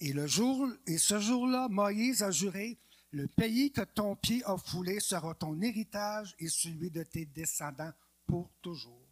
Et 0.00 0.14
le 0.14 0.26
jour, 0.26 0.66
et 0.86 0.96
ce 0.96 1.20
jour-là, 1.20 1.68
Moïse 1.68 2.22
a 2.22 2.30
juré, 2.30 2.78
le 3.10 3.28
pays 3.28 3.70
que 3.70 3.82
ton 3.82 4.16
pied 4.16 4.42
a 4.46 4.56
foulé 4.56 4.98
sera 4.98 5.34
ton 5.34 5.60
héritage 5.60 6.34
et 6.38 6.48
celui 6.48 6.90
de 6.90 7.02
tes 7.02 7.26
descendants 7.26 7.92
pour 8.26 8.50
toujours. 8.62 9.08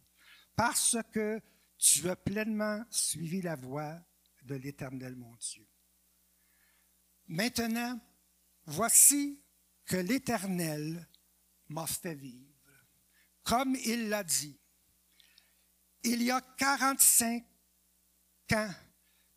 Parce 0.55 0.97
que 1.11 1.39
tu 1.77 2.09
as 2.09 2.15
pleinement 2.15 2.83
suivi 2.89 3.41
la 3.41 3.55
voie 3.55 4.01
de 4.43 4.55
l'Éternel, 4.55 5.15
mon 5.15 5.35
Dieu. 5.35 5.67
Maintenant, 7.27 7.99
voici 8.65 9.43
que 9.85 9.97
l'Éternel 9.97 11.07
m'a 11.69 11.87
fait 11.87 12.15
vivre, 12.15 12.53
comme 13.43 13.75
il 13.75 14.09
l'a 14.09 14.23
dit. 14.23 14.59
Il 16.03 16.21
y 16.21 16.31
a 16.31 16.41
45 16.41 17.43
ans 18.53 18.73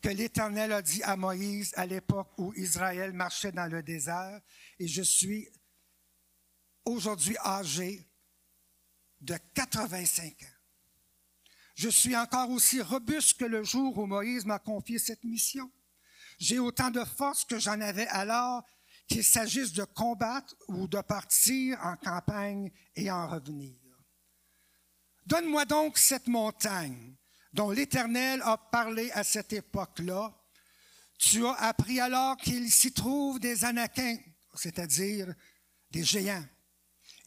que 0.01 0.09
l'Éternel 0.09 0.73
a 0.73 0.81
dit 0.81 1.01
à 1.03 1.15
Moïse 1.15 1.73
à 1.75 1.85
l'époque 1.85 2.37
où 2.37 2.53
Israël 2.55 3.13
marchait 3.13 3.51
dans 3.51 3.67
le 3.67 3.81
désert, 3.81 4.41
et 4.79 4.87
je 4.87 5.01
suis 5.01 5.49
aujourd'hui 6.85 7.37
âgé 7.39 8.07
de 9.21 9.37
85 9.53 10.43
ans. 10.43 10.56
Je 11.77 11.89
suis 11.89 12.17
encore 12.17 12.49
aussi 12.49 12.81
robuste 12.81 13.37
que 13.37 13.45
le 13.45 13.63
jour 13.63 13.95
où 13.99 14.07
Moïse 14.07 14.45
m'a 14.45 14.57
confié 14.57 14.97
cette 14.97 15.23
mission. 15.23 15.71
J'ai 16.39 16.57
autant 16.57 16.89
de 16.89 17.03
force 17.03 17.45
que 17.45 17.59
j'en 17.59 17.79
avais 17.81 18.07
alors, 18.07 18.63
qu'il 19.07 19.23
s'agisse 19.23 19.73
de 19.73 19.83
combattre 19.83 20.55
ou 20.67 20.87
de 20.87 20.99
partir 21.01 21.79
en 21.85 21.95
campagne 21.95 22.71
et 22.95 23.11
en 23.11 23.27
revenir. 23.27 23.75
Donne-moi 25.27 25.65
donc 25.65 25.99
cette 25.99 26.27
montagne 26.27 27.15
dont 27.53 27.69
l'Éternel 27.69 28.41
a 28.43 28.57
parlé 28.57 29.11
à 29.11 29.23
cette 29.23 29.53
époque-là. 29.53 30.35
Tu 31.19 31.45
as 31.45 31.53
appris 31.53 31.99
alors 31.99 32.37
qu'il 32.37 32.71
s'y 32.71 32.91
trouve 32.91 33.39
des 33.39 33.65
Anaquins, 33.65 34.17
c'est-à-dire 34.55 35.31
des 35.91 36.03
géants, 36.03 36.45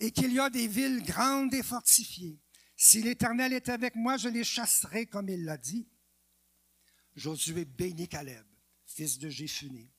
et 0.01 0.11
qu'il 0.11 0.33
y 0.33 0.41
a 0.41 0.51
des 0.51 0.67
villes 0.67 1.05
grandes 1.05 1.55
et 1.55 1.63
fortifiées. 1.63 2.41
Si 2.83 3.03
l'Éternel 3.03 3.53
est 3.53 3.69
avec 3.69 3.95
moi, 3.95 4.17
je 4.17 4.31
les 4.31 4.43
chasserai 4.43 5.05
comme 5.05 5.29
il 5.29 5.45
l'a 5.45 5.59
dit. 5.59 5.87
Josué 7.15 7.67
bénit 7.67 8.09
Caleb, 8.09 8.47
fils 8.87 9.19
de 9.19 9.29
Jéphuné, 9.29 9.93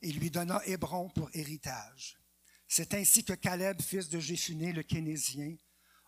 et 0.00 0.10
lui 0.10 0.28
donna 0.28 0.60
Hébron 0.66 1.10
pour 1.10 1.30
héritage. 1.32 2.18
C'est 2.66 2.94
ainsi 2.94 3.22
que 3.22 3.34
Caleb, 3.34 3.80
fils 3.80 4.08
de 4.08 4.18
Jéphuné, 4.18 4.72
le 4.72 4.82
Kénésien, 4.82 5.56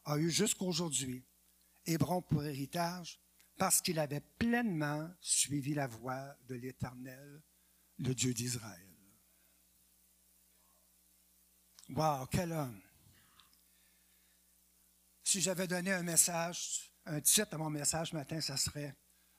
a 0.04 0.18
eu 0.18 0.32
jusqu'aujourd'hui 0.32 1.24
Hébron 1.86 2.22
pour 2.22 2.42
héritage 2.42 3.20
parce 3.56 3.80
qu'il 3.80 4.00
avait 4.00 4.26
pleinement 4.36 5.08
suivi 5.20 5.74
la 5.74 5.86
voie 5.86 6.34
de 6.48 6.56
l'Éternel, 6.56 7.40
le 7.98 8.16
Dieu 8.16 8.34
d'Israël. 8.34 8.98
Wow, 11.90 12.26
quel 12.26 12.50
homme! 12.50 12.83
Si 15.24 15.40
j'avais 15.40 15.66
donné 15.66 15.90
un 15.92 16.02
message, 16.02 16.92
un 17.06 17.20
titre 17.20 17.54
à 17.54 17.58
mon 17.58 17.70
message 17.70 18.10
ce 18.10 18.14
matin, 18.14 18.40
ça 18.40 18.56
serait 18.58 18.94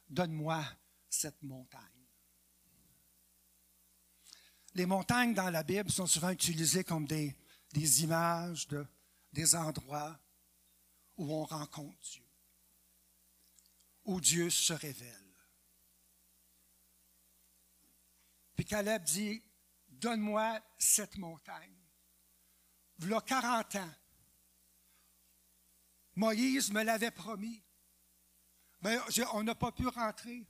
Donne-moi 0.08 0.63
cette 1.10 1.42
montagne. 1.42 1.82
Les 4.74 4.86
montagnes 4.86 5.34
dans 5.34 5.50
la 5.50 5.63
Bible 5.63 5.89
sont 5.89 6.06
souvent 6.06 6.30
utilisées 6.30 6.84
comme 6.84 7.08
des, 7.08 7.36
images 8.04 8.68
de, 8.68 8.86
des 9.32 9.56
endroits 9.56 10.20
où 11.18 11.34
on 11.34 11.46
rencontre 11.46 11.98
Dieu, 12.01 12.27
où 14.04 14.20
Dieu 14.20 14.50
se 14.50 14.74
révèle. 14.74 15.25
Puis 18.56 18.65
Caleb 18.65 19.04
dit, 19.04 19.42
donne-moi 19.88 20.60
cette 20.77 21.18
montagne. 21.18 21.75
A 23.12 23.22
40 23.22 23.75
ans, 23.75 23.94
Moïse 26.15 26.72
me 26.72 26.84
l'avait 26.84 27.12
promis. 27.12 27.63
Mais 28.81 28.98
on 29.34 29.43
n'a 29.43 29.55
pas 29.55 29.72
pu 29.72 29.88
rentrer. 29.88 30.45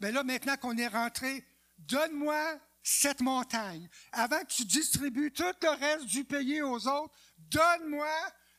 Mais 0.00 0.12
là, 0.12 0.22
maintenant 0.22 0.56
qu'on 0.56 0.76
est 0.76 0.88
rentré, 0.88 1.44
donne-moi 1.78 2.60
cette 2.82 3.20
montagne. 3.20 3.88
Avant 4.12 4.40
que 4.40 4.52
tu 4.52 4.64
distribues 4.64 5.32
tout 5.32 5.44
le 5.62 5.70
reste 5.70 6.06
du 6.06 6.24
pays 6.24 6.62
aux 6.62 6.86
autres, 6.86 7.14
donne-moi 7.38 8.12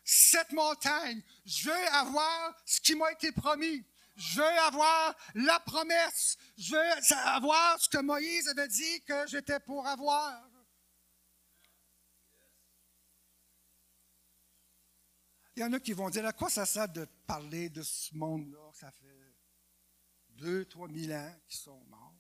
cette 0.04 0.52
montagne. 0.52 1.22
Je 1.46 1.70
veux 1.70 1.88
avoir 1.94 2.56
ce 2.66 2.82
qui 2.82 2.96
m'a 2.96 3.12
été 3.12 3.32
promis. 3.32 3.86
Je 4.16 4.40
veux 4.40 4.60
avoir 4.62 5.16
la 5.36 5.60
promesse. 5.60 6.38
Je 6.58 6.74
veux 6.74 7.28
avoir 7.28 7.80
ce 7.80 7.90
que 7.90 8.02
Moïse 8.02 8.48
avait 8.48 8.68
dit 8.68 9.02
que 9.04 9.28
j'étais 9.28 9.60
pour 9.60 9.86
avoir. 9.86 10.50
Il 15.56 15.62
y 15.62 15.64
en 15.64 15.72
a 15.72 15.80
qui 15.80 15.94
vont 15.94 16.10
dire, 16.10 16.26
à 16.26 16.34
quoi 16.34 16.50
ça 16.50 16.66
sert 16.66 16.90
de 16.90 17.06
parler 17.26 17.70
de 17.70 17.82
ce 17.82 18.14
monde-là? 18.16 18.72
Ça 18.74 18.92
fait 18.92 19.36
deux, 20.30 20.66
trois 20.66 20.90
mille 20.90 21.14
ans 21.14 21.40
qu'ils 21.48 21.60
sont 21.60 21.82
morts. 21.86 22.14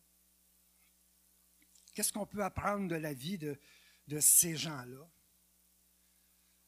Qu'est-ce 1.93 2.13
qu'on 2.13 2.25
peut 2.25 2.43
apprendre 2.43 2.87
de 2.87 2.95
la 2.95 3.13
vie 3.13 3.37
de, 3.37 3.59
de 4.07 4.19
ces 4.19 4.55
gens-là? 4.55 5.09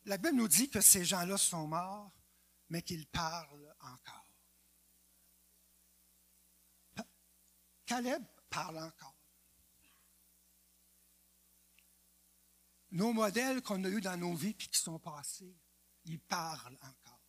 La 0.05 0.17
Bible 0.17 0.35
nous 0.35 0.47
dit 0.47 0.69
que 0.69 0.81
ces 0.81 1.05
gens-là 1.05 1.37
sont 1.37 1.67
morts, 1.67 2.11
mais 2.69 2.81
qu'ils 2.81 3.07
parlent 3.07 3.75
encore. 3.79 4.23
Caleb 7.85 8.23
parle 8.49 8.79
encore. 8.79 9.15
Nos 12.91 13.13
modèles 13.13 13.61
qu'on 13.61 13.83
a 13.83 13.89
eus 13.89 14.01
dans 14.01 14.17
nos 14.17 14.33
vies 14.33 14.49
et 14.49 14.53
qui 14.53 14.79
sont 14.79 14.99
passés, 14.99 15.55
il 16.07 16.19
parle 16.19 16.77
encore. 16.81 17.21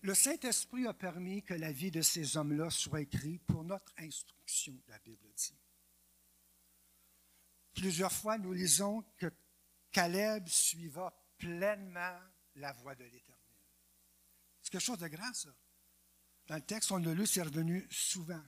Le 0.00 0.14
Saint-Esprit 0.14 0.86
a 0.86 0.94
permis 0.94 1.42
que 1.42 1.54
la 1.54 1.72
vie 1.72 1.90
de 1.90 2.02
ces 2.02 2.36
hommes-là 2.36 2.70
soit 2.70 3.00
écrite 3.00 3.44
pour 3.44 3.64
notre 3.64 3.92
instruction, 3.98 4.80
la 4.88 4.98
Bible 5.00 5.32
dit. 5.34 5.58
plusieurs 7.74 8.12
fois, 8.12 8.38
nous 8.38 8.52
lisons 8.52 9.02
que 9.16 9.26
Caleb 9.90 10.48
suiva 10.48 11.12
pleinement 11.38 12.20
la 12.54 12.72
voie 12.72 12.94
de 12.94 13.04
l'Éternel. 13.04 13.42
C'est 14.62 14.70
quelque 14.70 14.80
chose 14.80 14.98
de 14.98 15.08
grand, 15.08 15.32
ça. 15.34 15.54
Dans 16.46 16.54
le 16.54 16.62
texte, 16.62 16.92
on 16.92 17.04
a 17.04 17.12
lu, 17.12 17.26
c'est 17.26 17.42
revenu 17.42 17.86
souvent. 17.90 18.42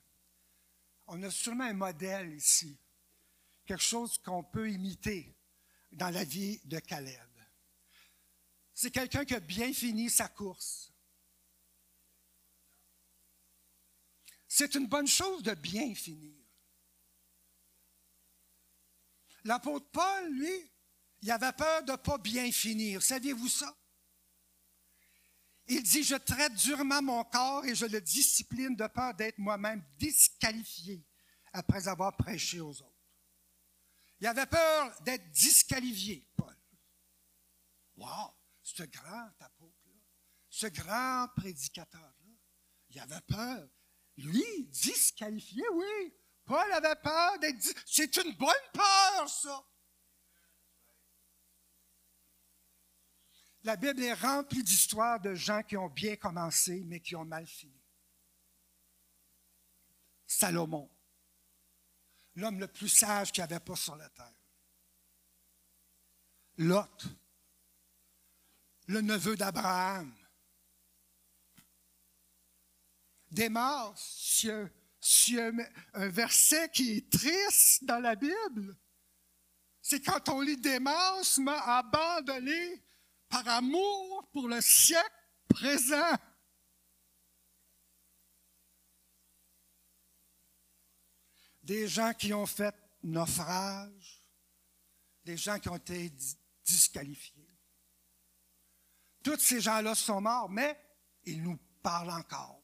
On 1.08 1.22
a 1.22 1.30
sûrement 1.30 1.64
un 1.64 1.74
modèle 1.74 2.32
ici, 2.34 2.78
quelque 3.66 3.82
chose 3.82 4.18
qu'on 4.18 4.44
peut 4.44 4.70
imiter 4.70 5.37
dans 5.92 6.10
la 6.10 6.24
vie 6.24 6.60
de 6.64 6.78
Caleb. 6.78 7.28
C'est 8.74 8.90
quelqu'un 8.90 9.24
qui 9.24 9.34
a 9.34 9.40
bien 9.40 9.72
fini 9.72 10.08
sa 10.08 10.28
course. 10.28 10.92
C'est 14.46 14.74
une 14.74 14.86
bonne 14.86 15.06
chose 15.06 15.42
de 15.42 15.54
bien 15.54 15.94
finir. 15.94 16.36
L'apôtre 19.44 19.90
Paul, 19.90 20.32
lui, 20.32 20.72
il 21.22 21.30
avait 21.30 21.52
peur 21.52 21.82
de 21.82 21.92
ne 21.92 21.96
pas 21.96 22.18
bien 22.18 22.50
finir. 22.52 23.02
Saviez-vous 23.02 23.48
ça? 23.48 23.76
Il 25.66 25.82
dit, 25.82 26.02
je 26.02 26.14
traite 26.14 26.54
durement 26.54 27.02
mon 27.02 27.24
corps 27.24 27.64
et 27.66 27.74
je 27.74 27.84
le 27.84 28.00
discipline 28.00 28.74
de 28.74 28.86
peur 28.86 29.14
d'être 29.14 29.38
moi-même 29.38 29.84
disqualifié 29.98 31.04
après 31.52 31.88
avoir 31.88 32.16
prêché 32.16 32.60
aux 32.60 32.80
autres. 32.82 32.97
Il 34.20 34.26
avait 34.26 34.46
peur 34.46 35.00
d'être 35.02 35.30
disqualifié, 35.30 36.26
Paul. 36.36 36.56
Wow, 37.96 38.34
ce 38.62 38.82
grand 38.84 39.30
apôtre-là, 39.40 40.00
ce 40.48 40.66
grand 40.66 41.28
prédicateur-là, 41.36 42.36
il 42.90 43.00
avait 43.00 43.20
peur. 43.22 43.68
Lui, 44.16 44.66
disqualifié, 44.66 45.62
oui. 45.72 46.14
Paul 46.44 46.72
avait 46.72 46.96
peur 46.96 47.38
d'être... 47.38 47.62
C'est 47.86 48.16
une 48.16 48.34
bonne 48.34 48.54
peur, 48.72 49.28
ça. 49.28 49.64
La 53.62 53.76
Bible 53.76 54.02
est 54.02 54.14
remplie 54.14 54.62
d'histoires 54.62 55.20
de 55.20 55.34
gens 55.34 55.62
qui 55.62 55.76
ont 55.76 55.90
bien 55.90 56.16
commencé, 56.16 56.84
mais 56.86 57.00
qui 57.00 57.14
ont 57.14 57.24
mal 57.24 57.46
fini. 57.46 57.80
Salomon, 60.26 60.90
l'homme 62.38 62.60
le 62.60 62.68
plus 62.68 62.88
sage 62.88 63.32
qu'il 63.32 63.42
n'y 63.42 63.52
avait 63.52 63.60
pas 63.60 63.76
sur 63.76 63.96
la 63.96 64.08
terre. 64.10 64.32
Lot, 66.58 67.04
le 68.86 69.00
neveu 69.00 69.36
d'Abraham. 69.36 70.14
Démas, 73.30 73.92
c'est 75.00 75.40
un 75.94 76.08
verset 76.08 76.70
qui 76.70 76.98
est 76.98 77.10
triste 77.10 77.84
dans 77.84 78.00
la 78.00 78.14
Bible. 78.14 78.76
C'est 79.82 80.00
quand 80.00 80.28
on 80.28 80.40
lit 80.40 80.56
Démas 80.56 81.38
m'a 81.38 81.78
abandonné 81.78 82.82
par 83.28 83.46
amour 83.48 84.28
pour 84.32 84.48
le 84.48 84.60
siècle 84.60 85.10
présent. 85.48 86.16
Des 91.68 91.86
gens 91.86 92.14
qui 92.14 92.32
ont 92.32 92.46
fait 92.46 92.74
naufrage, 93.02 94.22
des 95.22 95.36
gens 95.36 95.58
qui 95.58 95.68
ont 95.68 95.76
été 95.76 96.10
disqualifiés. 96.64 97.54
Tous 99.22 99.38
ces 99.38 99.60
gens-là 99.60 99.94
sont 99.94 100.22
morts, 100.22 100.48
mais 100.48 100.80
ils 101.24 101.42
nous 101.42 101.58
parlent 101.82 102.08
encore. 102.08 102.62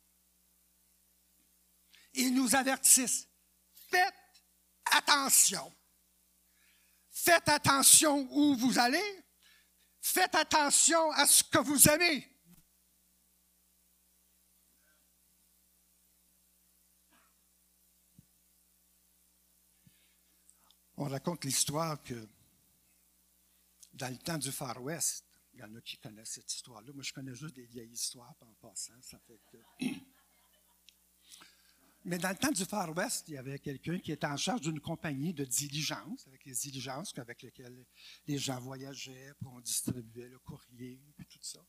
Ils 2.15 2.35
nous 2.35 2.57
avertissent. 2.57 3.29
Faites 3.91 4.43
attention. 4.87 5.71
Faites 7.11 7.51
attention 7.51 8.27
où 8.31 8.57
vous 8.57 8.79
allez. 8.79 9.23
Faites 10.01 10.35
attention 10.35 11.11
à 11.11 11.27
ce 11.27 11.45
que 11.45 11.59
vous 11.59 11.91
aimez. 11.91 12.34
On 20.97 21.09
raconte 21.09 21.45
l'histoire 21.45 22.03
que 22.03 22.29
dans 23.93 24.09
le 24.09 24.19
temps 24.19 24.39
du 24.39 24.53
Far 24.53 24.83
West, 24.83 25.25
il 25.53 25.61
y 25.61 25.63
en 25.63 25.75
a 25.75 25.81
qui 25.81 25.97
connaissent 25.99 26.33
cette 26.33 26.53
histoire-là. 26.53 26.93
Moi, 26.93 27.03
je 27.03 27.13
connais 27.13 27.35
juste 27.35 27.55
des 27.55 27.67
vieilles 27.67 27.93
histoires 27.93 28.35
en 28.41 28.53
passant. 28.61 29.01
Ça 29.01 29.19
fait 29.21 29.41
que... 29.51 29.59
Mais 32.07 32.19
dans 32.19 32.29
le 32.29 32.37
temps 32.37 32.51
du 32.51 32.65
Far 32.65 32.95
West, 32.95 33.29
il 33.29 33.35
y 33.35 33.39
avait 33.39 33.59
quelqu'un 33.59 33.99
qui 33.99 34.13
était 34.13 34.27
en 34.27 34.37
charge 34.37 34.61
d'une 34.61 34.81
compagnie 34.81 35.33
de 35.33 35.45
diligence, 35.45 36.27
avec 36.27 36.45
les 36.45 36.53
diligences 36.53 37.17
avec 37.17 37.41
lesquelles 37.41 37.87
les 38.27 38.37
gens 38.37 38.61
voyageaient, 38.61 39.33
puis 39.39 39.49
on 39.51 39.61
distribuait 39.61 40.29
le 40.29 40.39
courrier, 40.41 41.01
et 41.19 41.25
tout 41.25 41.43
ça. 41.43 41.61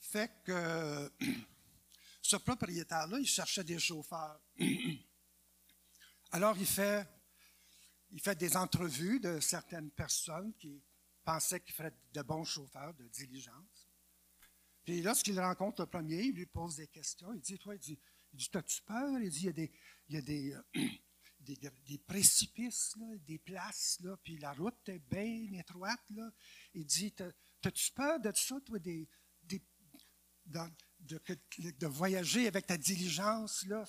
Fait 0.00 0.30
que 0.44 1.10
ce 2.20 2.36
propriétaire-là, 2.36 3.18
il 3.18 3.26
cherchait 3.26 3.64
des 3.64 3.78
chauffeurs. 3.78 4.38
Alors, 6.32 6.58
il 6.58 6.66
fait, 6.66 7.08
il 8.10 8.20
fait 8.20 8.36
des 8.36 8.56
entrevues 8.56 9.20
de 9.20 9.40
certaines 9.40 9.90
personnes 9.90 10.52
qui 10.54 10.82
pensaient 11.24 11.60
qu'il 11.60 11.74
ferait 11.74 11.94
de 12.12 12.22
bons 12.22 12.44
chauffeurs 12.44 12.94
de 12.94 13.06
diligence. 13.08 13.88
Puis 14.84 15.00
lorsqu'il 15.00 15.40
rencontre 15.40 15.82
le 15.82 15.86
premier, 15.86 16.24
il 16.24 16.34
lui 16.34 16.46
pose 16.46 16.76
des 16.76 16.86
questions. 16.88 17.32
Il 17.32 17.40
dit, 17.40 17.58
toi, 17.58 17.74
il 17.74 17.80
dit, 17.80 17.98
t'as-tu 18.50 18.82
peur? 18.82 19.18
Il 19.18 19.30
dit, 19.30 19.40
il 19.40 19.46
y 19.46 19.48
a 19.48 19.52
des, 19.52 19.72
il 20.08 20.14
y 20.14 20.18
a 20.18 20.22
des, 20.22 20.52
euh, 20.52 21.98
précipices, 22.06 22.94
des 23.26 23.38
places, 23.38 23.98
là, 24.02 24.16
puis 24.22 24.38
la 24.38 24.52
route 24.52 24.88
est 24.88 24.98
bien 24.98 25.58
étroite. 25.58 26.04
Il 26.74 26.84
dit, 26.84 27.12
t'as-tu 27.12 27.92
peur 27.92 28.20
de 28.20 28.30
ça, 28.34 28.60
toi, 28.60 28.78
des, 28.78 29.08
de, 30.46 31.86
voyager 31.86 32.46
avec 32.46 32.66
ta 32.66 32.76
diligence, 32.76 33.64
là, 33.66 33.84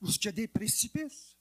où 0.00 0.08
il 0.08 0.24
y 0.24 0.28
a 0.28 0.32
des 0.32 0.48
précipices? 0.48 1.36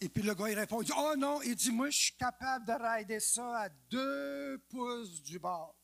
Et 0.00 0.08
puis 0.08 0.22
le 0.22 0.34
gars, 0.34 0.48
il 0.48 0.58
répond, 0.58 0.80
il 0.80 0.86
dit, 0.86 0.92
oh 0.96 1.14
non, 1.16 1.42
il 1.42 1.54
dit, 1.54 1.70
moi, 1.70 1.90
je 1.90 1.98
suis 1.98 2.16
capable 2.16 2.66
de 2.66 2.72
rider 2.72 3.20
ça 3.20 3.62
à 3.62 3.68
deux 3.68 4.58
pouces 4.68 5.22
du 5.22 5.38
bord 5.38 5.80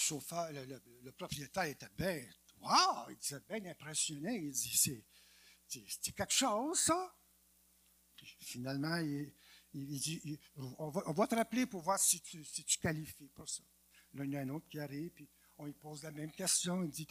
chauffeur, 0.00 0.50
le, 0.52 1.12
propriétaire 1.12 1.64
était 1.64 1.88
bien, 1.96 2.24
wow, 2.60 3.08
il 3.08 3.12
était 3.12 3.40
bien 3.48 3.70
impressionné. 3.70 4.36
Il 4.36 4.52
dit, 4.52 5.04
c'est 5.66 6.12
quelque 6.12 6.32
chose, 6.32 6.80
ça. 6.80 7.14
finalement, 8.40 8.96
il, 8.96 9.32
dit, 9.72 10.40
on, 10.56 10.90
va, 10.90 11.26
te 11.26 11.34
rappeler 11.34 11.66
pour 11.66 11.82
voir 11.82 11.98
si 11.98 12.20
tu, 12.20 12.44
si 12.44 12.64
tu 12.64 12.78
qualifies 12.78 13.28
pour 13.28 13.48
ça. 13.48 13.62
Là, 14.14 14.24
il 14.24 14.32
y 14.32 14.36
a 14.36 14.40
un 14.40 14.48
autre 14.48 14.66
qui 14.68 14.80
arrive, 14.80 15.10
puis 15.10 15.28
on 15.60 15.66
lui 15.66 15.74
pose 15.74 16.02
la 16.02 16.10
même 16.10 16.32
question. 16.32 16.82
Il 16.82 16.90
dit, 16.90 17.06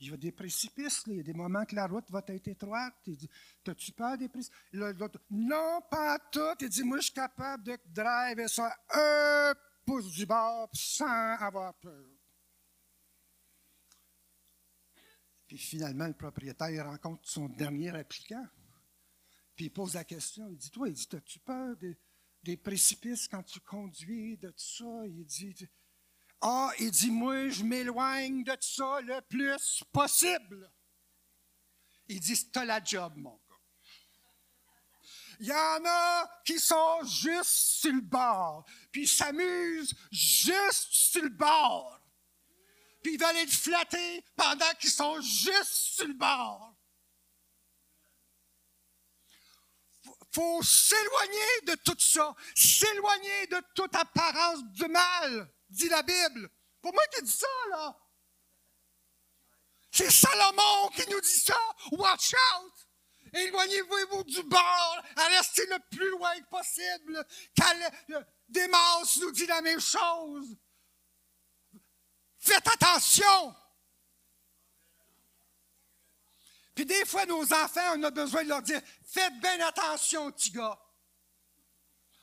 il 0.00 0.10
y 0.10 0.12
a 0.12 0.16
des 0.16 0.32
précipices, 0.32 1.02
il 1.06 1.16
y 1.16 1.20
a 1.20 1.22
des 1.22 1.32
moments 1.32 1.64
que 1.64 1.74
la 1.74 1.86
route 1.86 2.10
va 2.10 2.22
être 2.26 2.48
étroite. 2.48 2.94
Il 3.06 3.16
dit, 3.16 3.30
t'as-tu 3.64 3.92
peur 3.92 4.18
des 4.18 4.28
précipices? 4.28 4.54
non, 5.30 5.80
pas 5.90 6.18
tout. 6.30 6.40
Il 6.60 6.68
dit, 6.68 6.84
moi, 6.84 6.98
je 6.98 7.04
suis 7.04 7.14
capable 7.14 7.62
de 7.64 7.78
driver 7.86 8.48
ça 8.48 8.76
un 8.92 9.54
pouce 9.84 10.12
du 10.12 10.26
bord 10.26 10.68
sans 10.74 11.36
avoir 11.38 11.74
peur. 11.74 12.06
Puis 15.46 15.58
finalement, 15.58 16.06
le 16.06 16.14
propriétaire 16.14 16.86
rencontre 16.86 17.26
son 17.28 17.48
dernier 17.48 17.90
applicant. 17.90 18.44
Puis 19.54 19.66
il 19.66 19.70
pose 19.70 19.94
la 19.94 20.04
question. 20.04 20.48
Il 20.48 20.56
dit 20.56 20.70
Toi, 20.70 20.88
il 20.88 20.94
dit 20.94 21.08
As-tu 21.12 21.38
peur 21.38 21.76
des, 22.42 22.56
précipices 22.56 23.26
quand 23.28 23.42
tu 23.42 23.60
conduis, 23.60 24.36
de 24.36 24.50
tout 24.50 24.54
ça? 24.58 25.06
Il 25.06 25.24
dit 25.24 25.54
Ah, 26.40 26.70
il 26.78 26.90
dit 26.90 27.10
Moi, 27.10 27.48
je 27.48 27.62
m'éloigne 27.62 28.44
de 28.44 28.56
ça 28.60 29.00
le 29.00 29.20
plus 29.22 29.82
possible. 29.92 30.70
Il 32.08 32.20
dit 32.20 32.50
as 32.54 32.64
la 32.64 32.82
job, 32.82 33.14
mon 33.16 33.34
gars. 33.34 33.40
Il 35.40 35.46
y 35.46 35.52
en 35.52 35.84
a 35.84 36.30
qui 36.44 36.58
sont 36.58 37.02
juste 37.04 37.80
sur 37.80 37.92
le 37.92 38.00
bord, 38.00 38.64
puis 38.90 39.06
s'amusent 39.06 39.94
juste 40.10 40.88
sur 40.90 41.22
le 41.22 41.28
bord 41.28 42.00
puis 43.06 43.14
ils 43.14 43.20
veulent 43.20 43.36
être 43.36 43.52
flattés 43.52 44.24
pendant 44.34 44.68
qu'ils 44.80 44.90
sont 44.90 45.20
juste 45.20 45.94
sur 45.94 46.08
le 46.08 46.14
bord. 46.14 46.74
faut 50.32 50.60
s'éloigner 50.64 51.60
de 51.68 51.74
tout 51.84 51.96
ça, 52.00 52.34
s'éloigner 52.52 53.46
de 53.46 53.62
toute 53.76 53.94
apparence 53.94 54.64
du 54.72 54.86
mal, 54.86 55.48
dit 55.68 55.88
la 55.88 56.02
Bible. 56.02 56.50
Pour 56.80 56.92
moi 56.92 57.02
qui 57.12 57.22
dis 57.22 57.30
ça, 57.30 57.46
là. 57.70 57.96
C'est 59.90 60.10
Salomon 60.10 60.88
qui 60.94 61.08
nous 61.10 61.20
dit 61.20 61.38
ça. 61.38 61.58
Watch 61.92 62.34
out! 62.34 62.72
Éloignez-vous 63.32 64.24
du 64.24 64.42
bord, 64.44 65.02
à 65.16 65.26
rester 65.28 65.66
le 65.66 65.78
plus 65.90 66.10
loin 66.10 66.32
possible. 66.50 67.26
Démas 68.48 69.18
nous 69.20 69.32
dit 69.32 69.46
la 69.46 69.62
même 69.62 69.80
chose. 69.80 70.56
Faites 72.38 72.68
attention. 72.68 73.54
Puis 76.74 76.84
des 76.84 77.04
fois, 77.06 77.26
nos 77.26 77.42
enfants, 77.52 77.94
on 77.96 78.02
a 78.04 78.10
besoin 78.10 78.44
de 78.44 78.50
leur 78.50 78.62
dire 78.62 78.80
Faites 79.02 79.40
bien 79.40 79.60
attention, 79.66 80.30
petit 80.30 80.50
gars. 80.50 80.78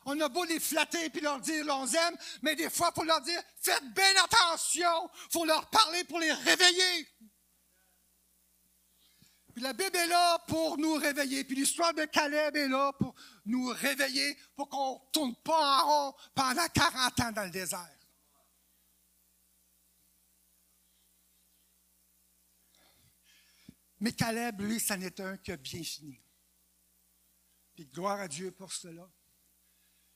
On 0.05 0.19
a 0.19 0.29
beau 0.29 0.43
les 0.45 0.59
flatter 0.59 1.09
puis 1.09 1.21
leur 1.21 1.39
dire 1.39 1.65
l'on 1.65 1.85
aime, 1.87 2.17
mais 2.41 2.55
des 2.55 2.69
fois, 2.69 2.91
il 2.93 2.99
faut 2.99 3.05
leur 3.05 3.21
dire 3.21 3.41
Faites 3.61 3.93
bien 3.93 4.23
attention. 4.23 5.09
Il 5.13 5.31
faut 5.31 5.45
leur 5.45 5.69
parler 5.69 6.03
pour 6.03 6.19
les 6.19 6.31
réveiller. 6.31 7.07
Puis 9.53 9.61
la 9.61 9.73
Bible 9.73 9.95
est 9.95 10.07
là 10.07 10.39
pour 10.47 10.77
nous 10.77 10.95
réveiller. 10.95 11.43
Puis 11.43 11.55
l'histoire 11.55 11.93
de 11.93 12.05
Caleb 12.05 12.55
est 12.55 12.67
là 12.67 12.91
pour 12.93 13.13
nous 13.45 13.67
réveiller, 13.67 14.35
pour 14.55 14.67
qu'on 14.67 14.95
ne 14.95 15.11
tourne 15.11 15.35
pas 15.43 15.81
en 15.81 15.85
rond 15.85 16.15
pendant 16.33 16.67
40 16.67 17.19
ans 17.19 17.31
dans 17.31 17.43
le 17.43 17.51
désert. 17.51 17.97
Mais 23.99 24.11
Caleb, 24.11 24.59
lui, 24.59 24.79
ça 24.79 24.97
n'est 24.97 25.21
un 25.21 25.37
que 25.37 25.55
bien 25.55 25.83
fini. 25.83 26.19
Puis 27.75 27.85
gloire 27.85 28.19
à 28.19 28.27
Dieu 28.27 28.51
pour 28.51 28.73
cela. 28.73 29.09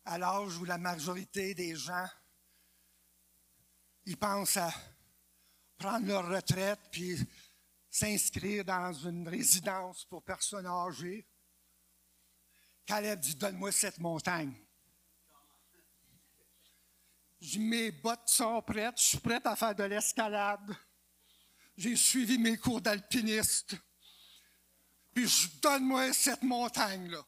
À 0.10 0.18
l'âge 0.18 0.56
où 0.58 0.64
la 0.64 0.78
majorité 0.78 1.54
des 1.54 1.76
gens, 1.76 2.08
ils 4.06 4.16
pensent 4.16 4.56
à 4.56 4.74
prendre 5.78 6.08
leur 6.08 6.30
retraite, 6.30 6.80
puis 6.90 7.18
s'inscrire 7.90 8.64
dans 8.64 8.94
une 8.94 9.28
résidence 9.28 10.06
pour 10.06 10.24
personnes 10.24 10.66
âgées. 10.66 11.28
Caleb 12.86 13.20
dit, 13.20 13.36
donne-moi 13.36 13.74
cette 13.74 14.00
montagne. 14.00 14.56
Mes 17.58 17.92
bottes 17.92 18.30
sont 18.30 18.62
prêtes, 18.62 18.98
je 18.98 19.04
suis 19.04 19.18
prête 19.18 19.46
à 19.46 19.58
faire 19.58 19.76
de 19.76 19.84
l'escalade. 19.84 20.74
J'ai 21.76 21.98
suivi 21.98 22.38
mes 22.38 22.58
cours 22.58 22.80
d'alpiniste. 22.80 23.76
Puis 25.14 25.30
donne-moi 25.62 26.14
cette 26.14 26.44
montagne-là. 26.44 27.26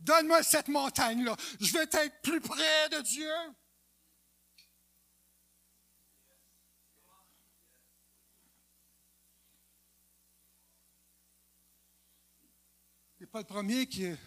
Donne-moi 0.00 0.42
cette 0.42 0.68
montagne-là. 0.68 1.36
Je 1.60 1.72
veux 1.72 1.82
être 1.82 2.22
plus 2.22 2.40
près 2.40 2.88
de 2.90 3.00
Dieu. 3.02 3.30
pas 13.30 13.40
le 13.40 13.46
premier 13.46 13.86
qui 13.86 14.04
est 14.04 14.18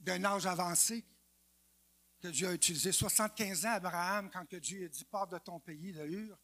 d'un 0.00 0.24
âge 0.24 0.46
avancé 0.46 1.04
que 2.20 2.28
Dieu 2.28 2.48
a 2.48 2.54
utilisé. 2.54 2.92
75 2.92 3.66
ans, 3.66 3.72
Abraham, 3.72 4.30
quand 4.30 4.46
que 4.46 4.56
Dieu 4.56 4.86
a 4.86 4.88
dit 4.88 5.04
Pars 5.04 5.28
de 5.28 5.38
ton 5.38 5.60
pays, 5.60 5.92
de 5.92 6.04
Hur. 6.04 6.38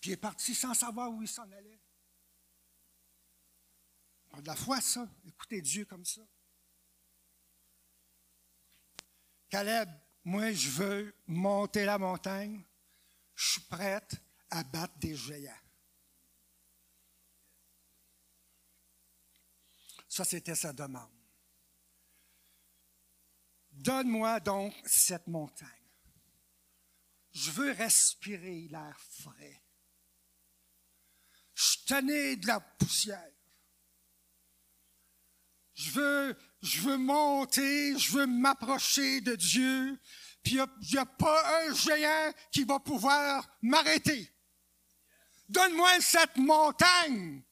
Puis 0.00 0.10
il 0.10 0.12
est 0.14 0.18
parti 0.18 0.54
sans 0.54 0.74
savoir 0.74 1.10
où 1.10 1.22
il 1.22 1.28
s'en 1.28 1.50
allait. 1.52 1.80
de 4.36 4.46
la 4.46 4.56
foi, 4.56 4.80
ça. 4.80 5.08
Écoutez 5.24 5.60
Dieu 5.62 5.84
comme 5.84 6.04
ça. 6.04 6.22
Caleb, 9.50 9.90
moi, 10.24 10.52
je 10.52 10.70
veux 10.70 11.14
monter 11.26 11.84
la 11.84 11.98
montagne. 11.98 12.62
Je 13.34 13.52
suis 13.52 13.60
prête 13.62 14.14
à 14.50 14.62
battre 14.62 14.96
des 14.98 15.16
géants. 15.16 15.52
Ça, 20.08 20.24
c'était 20.24 20.54
sa 20.54 20.72
demande. 20.72 21.10
Donne-moi 23.70 24.40
donc 24.40 24.74
cette 24.84 25.26
montagne. 25.26 25.68
Je 27.32 27.50
veux 27.50 27.72
respirer 27.72 28.68
l'air 28.68 28.98
frais. 29.00 29.62
Je 31.54 31.84
tenais 31.86 32.36
de 32.36 32.46
la 32.46 32.60
poussière. 32.60 33.29
Je 35.82 36.82
veux, 36.82 36.96
monter, 36.98 37.98
je 37.98 38.12
veux 38.12 38.26
m'approcher 38.26 39.22
de 39.22 39.34
Dieu, 39.34 39.98
puis 40.42 40.58
il 40.58 40.92
n'y 40.92 40.98
a, 40.98 41.06
pas 41.06 41.62
un 41.64 41.74
géant 41.74 42.32
qui 42.52 42.64
va 42.64 42.78
pouvoir 42.78 43.48
m'arrêter. 43.62 44.30
Donne-moi 45.48 46.00
cette 46.00 46.36
montagne 46.36 47.42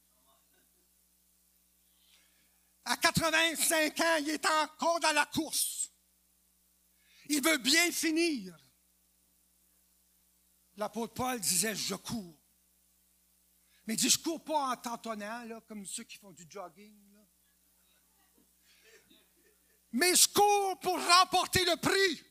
à 2.84 2.98
85 2.98 4.00
ans, 4.00 4.16
il 4.20 4.28
est 4.28 4.46
encore 4.46 5.00
dans 5.00 5.12
la 5.12 5.24
course. 5.24 5.90
Il 7.30 7.42
veut 7.42 7.58
bien 7.58 7.90
finir. 7.90 8.54
L'apôtre 10.76 11.14
Paul 11.14 11.40
disait, 11.40 11.74
je 11.74 11.94
cours. 11.94 12.38
Mais 13.86 13.94
il 13.94 13.96
dit, 13.96 14.10
je 14.10 14.18
cours 14.18 14.44
pas 14.44 14.70
en 14.70 14.76
tantonnant, 14.76 15.60
comme 15.66 15.86
ceux 15.86 16.04
qui 16.04 16.18
font 16.18 16.32
du 16.32 16.46
jogging. 16.48 17.07
Mais 19.92 20.14
je 20.14 20.28
cours 20.28 20.78
pour 20.80 20.98
remporter 20.98 21.64
le 21.64 21.76
prix. 21.76 22.24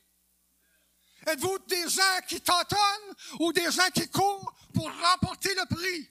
Êtes-vous 1.26 1.58
des 1.66 1.88
gens 1.88 2.20
qui 2.28 2.40
tâtonnent 2.40 3.14
ou 3.40 3.52
des 3.52 3.70
gens 3.70 3.90
qui 3.92 4.08
courent 4.08 4.54
pour 4.72 4.90
remporter 4.90 5.54
le 5.54 5.74
prix? 5.74 6.10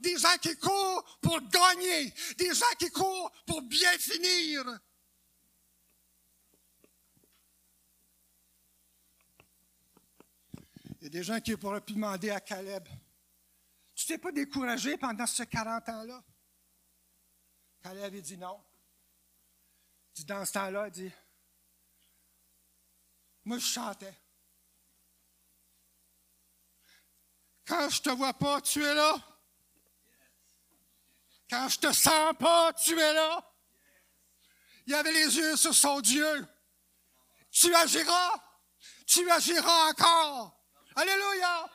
des 0.00 0.16
gens 0.18 0.36
qui 0.40 0.56
courent 0.56 1.18
pour 1.20 1.40
gagner, 1.48 2.12
des 2.38 2.54
gens 2.54 2.64
qui 2.78 2.90
courent 2.90 3.30
pour 3.46 3.62
bien 3.62 3.92
finir. 3.98 4.64
Il 11.00 11.04
y 11.04 11.06
a 11.06 11.10
des 11.10 11.22
gens 11.22 11.40
qui 11.40 11.56
pourraient 11.56 11.80
pu 11.80 11.92
demander 11.92 12.30
à 12.30 12.40
Caleb, 12.40 12.88
tu 13.94 14.06
t'es 14.06 14.18
pas 14.18 14.32
découragé 14.32 14.96
pendant 14.96 15.26
ce 15.26 15.42
40 15.42 15.88
ans-là? 15.88 16.22
Caleb, 17.82 18.14
il 18.14 18.22
dit 18.22 18.36
non. 18.36 18.60
Dit, 20.16 20.24
dans 20.24 20.44
ce 20.46 20.52
temps-là, 20.54 20.88
dit, 20.88 21.12
moi, 23.44 23.58
je 23.58 23.66
chantais. 23.66 24.14
Quand 27.66 27.90
je 27.90 28.00
te 28.00 28.10
vois 28.10 28.32
pas, 28.32 28.62
tu 28.62 28.82
es 28.82 28.94
là. 28.94 29.14
Quand 31.50 31.68
je 31.68 31.78
te 31.78 31.92
sens 31.92 32.34
pas, 32.38 32.72
tu 32.72 32.98
es 32.98 33.12
là. 33.12 33.54
Il 34.86 34.94
avait 34.94 35.12
les 35.12 35.36
yeux 35.36 35.56
sur 35.56 35.74
son 35.74 36.00
Dieu. 36.00 36.48
Tu 37.50 37.74
agiras. 37.74 38.32
Tu 39.06 39.30
agiras 39.30 39.90
encore. 39.90 40.64
Alléluia. 40.94 41.70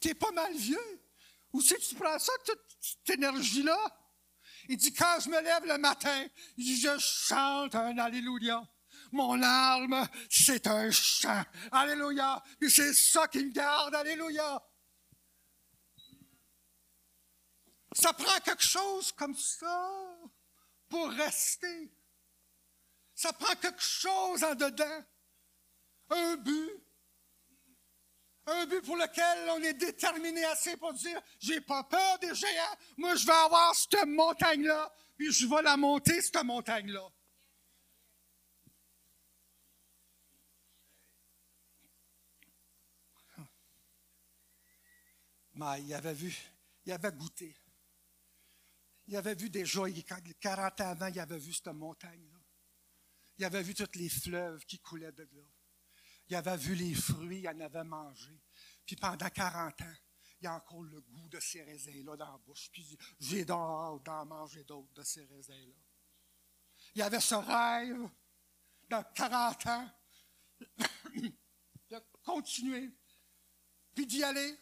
Tu 0.00 0.08
es 0.08 0.14
pas 0.14 0.32
mal 0.32 0.56
vieux. 0.56 1.02
C'est 1.62 1.76
que 1.76 1.86
tu 1.86 1.94
prends 1.94 2.18
ça, 2.18 2.32
toute 2.44 2.64
cette 2.80 3.10
énergie-là? 3.10 4.05
Il 4.68 4.76
dit, 4.76 4.92
quand 4.92 5.18
je 5.20 5.28
me 5.28 5.40
lève 5.40 5.64
le 5.66 5.78
matin, 5.78 6.26
je 6.56 6.98
chante 6.98 7.74
un 7.74 7.96
Alléluia. 7.98 8.62
Mon 9.12 9.40
arme, 9.42 10.08
c'est 10.28 10.66
un 10.66 10.90
chant. 10.90 11.44
Alléluia. 11.70 12.42
Et 12.60 12.68
c'est 12.68 12.92
ça 12.92 13.28
qui 13.28 13.44
me 13.44 13.52
garde. 13.52 13.94
Alléluia. 13.94 14.62
Ça 17.92 18.12
prend 18.12 18.38
quelque 18.40 18.62
chose 18.62 19.12
comme 19.12 19.36
ça 19.36 19.90
pour 20.88 21.08
rester. 21.10 21.92
Ça 23.14 23.32
prend 23.32 23.54
quelque 23.56 23.82
chose 23.82 24.44
en 24.44 24.54
dedans. 24.54 25.04
Un 26.10 26.36
but. 26.36 26.85
Un 28.46 28.66
but 28.66 28.80
pour 28.82 28.96
lequel 28.96 29.50
on 29.50 29.62
est 29.62 29.74
déterminé 29.74 30.44
assez 30.44 30.76
pour 30.76 30.92
dire, 30.92 31.20
j'ai 31.40 31.60
pas 31.60 31.82
peur 31.82 32.18
des 32.20 32.32
géants. 32.34 32.76
Moi, 32.96 33.16
je 33.16 33.26
vais 33.26 33.32
avoir 33.32 33.74
cette 33.74 34.06
montagne-là, 34.06 34.92
puis 35.16 35.32
je 35.32 35.46
vais 35.46 35.62
la 35.62 35.76
monter, 35.76 36.20
cette 36.22 36.42
montagne-là. 36.44 37.10
Mais 45.54 45.82
il 45.82 45.94
avait 45.94 46.14
vu, 46.14 46.36
il 46.84 46.92
avait 46.92 47.12
goûté. 47.12 47.56
Il 49.08 49.16
avait 49.16 49.34
vu 49.34 49.48
déjà, 49.50 49.82
40 50.40 50.80
ans 50.82 50.90
avant, 50.90 51.06
il 51.06 51.18
avait 51.18 51.38
vu 51.38 51.52
cette 51.52 51.68
montagne-là. 51.68 52.38
Il 53.38 53.44
avait 53.44 53.62
vu 53.62 53.74
tous 53.74 53.98
les 53.98 54.08
fleuves 54.08 54.64
qui 54.66 54.78
coulaient 54.78 55.12
de 55.12 55.22
là. 55.32 55.42
Il 56.28 56.36
avait 56.36 56.56
vu 56.56 56.74
les 56.74 56.94
fruits, 56.94 57.40
il 57.40 57.48
en 57.48 57.60
avait 57.60 57.84
mangé. 57.84 58.40
Puis 58.84 58.96
pendant 58.96 59.28
40 59.28 59.80
ans, 59.80 59.94
il 60.40 60.46
a 60.46 60.54
encore 60.54 60.82
le 60.82 61.00
goût 61.00 61.28
de 61.28 61.40
ces 61.40 61.62
raisins-là 61.62 62.16
dans 62.16 62.32
la 62.32 62.38
bouche. 62.38 62.68
Puis 62.72 62.96
j'ai 63.18 63.44
d'en 63.44 64.00
manger 64.26 64.64
d'autres 64.64 64.92
de 64.94 65.02
ces 65.02 65.24
raisins-là. 65.24 65.74
Il 66.94 67.02
avait 67.02 67.20
ce 67.20 67.34
rêve, 67.34 68.08
dans 68.88 69.02
40 69.14 69.66
ans, 69.66 69.90
de 71.90 72.02
continuer, 72.22 72.90
puis 73.94 74.06
d'y 74.06 74.22
aller. 74.22 74.58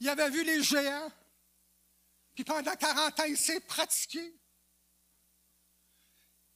Il 0.00 0.08
avait 0.08 0.30
vu 0.30 0.44
les 0.44 0.62
géants. 0.62 1.12
Puis 2.34 2.44
pendant 2.44 2.74
40 2.74 3.20
ans, 3.20 3.24
il 3.24 3.36
s'est 3.36 3.60
pratiqué. 3.60 4.39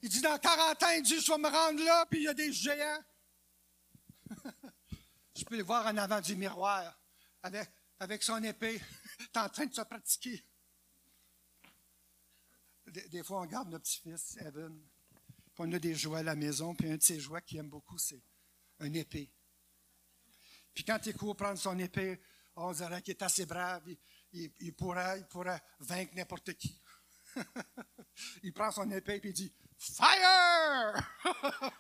Il 0.05 0.11
dit 0.11 0.21
dans 0.21 0.37
40 0.38 0.83
ans, 0.83 0.90
il 0.90 1.03
dit, 1.03 1.19
je 1.19 1.33
vais 1.33 1.38
me 1.38 1.49
rendre 1.49 1.83
là, 1.83 2.05
puis 2.05 2.21
il 2.21 2.25
y 2.25 2.29
a 2.29 2.35
des 2.35 2.53
géants. 2.53 3.03
Je 5.35 5.45
peux 5.47 5.57
le 5.57 5.62
voir 5.62 5.87
en 5.87 5.97
avant 5.97 6.21
du 6.21 6.37
miroir 6.37 6.95
avec, 7.43 7.71
avec 7.99 8.23
son 8.23 8.45
épée, 8.45 8.83
est 9.21 9.37
en 9.38 9.49
train 9.49 9.64
de 9.64 9.73
se 9.73 9.81
pratiquer. 9.81 10.45
Des, 12.87 13.23
fois, 13.23 13.40
on 13.40 13.47
garde 13.47 13.71
notre 13.71 13.85
petit-fils, 13.85 14.37
Evan, 14.43 14.79
on 15.57 15.73
a 15.73 15.79
des 15.79 15.95
jouets 15.95 16.19
à 16.19 16.23
la 16.23 16.37
maison, 16.37 16.75
puis 16.75 16.90
un 16.90 16.99
de 16.99 17.03
ses 17.03 17.19
jouets 17.19 17.40
qu'il 17.40 17.57
aime 17.57 17.71
beaucoup, 17.71 17.97
c'est 17.97 18.23
une 18.81 18.97
épée. 18.97 19.33
Puis 20.75 20.85
quand 20.85 20.99
il 21.07 21.17
court 21.17 21.35
prendre 21.35 21.59
son 21.59 21.79
épée, 21.79 22.21
on 22.57 22.73
dirait 22.73 23.01
qu'il 23.01 23.12
est 23.12 23.23
assez 23.23 23.47
brave, 23.47 23.83
il, 24.33 24.75
pourrait, 24.75 25.21
il 25.21 25.27
pourrait 25.29 25.62
vaincre 25.81 26.14
n'importe 26.14 26.53
qui. 26.53 26.79
il 28.43 28.53
prend 28.53 28.71
son 28.71 28.90
épée 28.90 29.17
et 29.17 29.29
il 29.29 29.33
dit 29.33 29.55
Fire! 29.92 30.94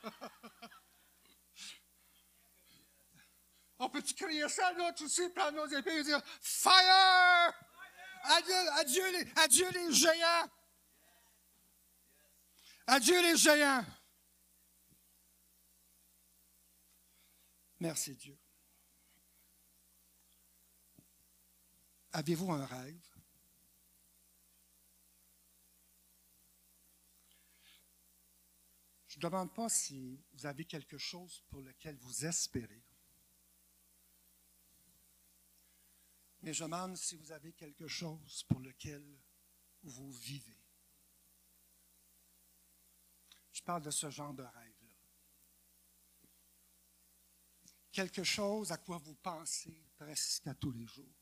On 3.78 3.88
peut-tu 3.88 4.14
crier 4.14 4.48
ça, 4.48 4.72
là, 4.72 4.92
tout 4.92 5.04
aussi, 5.04 5.28
prendre 5.30 5.52
nos 5.52 5.66
épées 5.66 5.98
et 5.98 6.04
dire 6.04 6.20
Fire! 6.40 7.52
Adieu, 8.24 8.54
adieu, 8.78 9.10
les, 9.12 9.32
adieu 9.36 9.70
les 9.70 9.92
géants! 9.92 10.48
Adieu 12.86 13.20
les 13.22 13.36
géants! 13.36 13.84
Merci 17.80 18.14
Dieu. 18.14 18.38
Avez-vous 22.12 22.52
un 22.52 22.64
rêve? 22.64 23.13
Je 29.14 29.18
ne 29.18 29.30
demande 29.30 29.54
pas 29.54 29.68
si 29.68 30.20
vous 30.32 30.44
avez 30.44 30.64
quelque 30.64 30.98
chose 30.98 31.40
pour 31.48 31.60
lequel 31.60 31.96
vous 31.98 32.26
espérez. 32.26 32.82
Mais 36.42 36.52
je 36.52 36.64
demande 36.64 36.96
si 36.96 37.14
vous 37.14 37.30
avez 37.30 37.52
quelque 37.52 37.86
chose 37.86 38.42
pour 38.48 38.58
lequel 38.58 39.04
vous 39.84 40.10
vivez. 40.10 40.58
Je 43.52 43.62
parle 43.62 43.82
de 43.82 43.92
ce 43.92 44.10
genre 44.10 44.34
de 44.34 44.42
rêve-là. 44.42 44.96
Quelque 47.92 48.24
chose 48.24 48.72
à 48.72 48.78
quoi 48.78 48.98
vous 48.98 49.14
pensez 49.14 49.80
presque 49.96 50.48
à 50.48 50.54
tous 50.54 50.72
les 50.72 50.86
jours. 50.88 51.14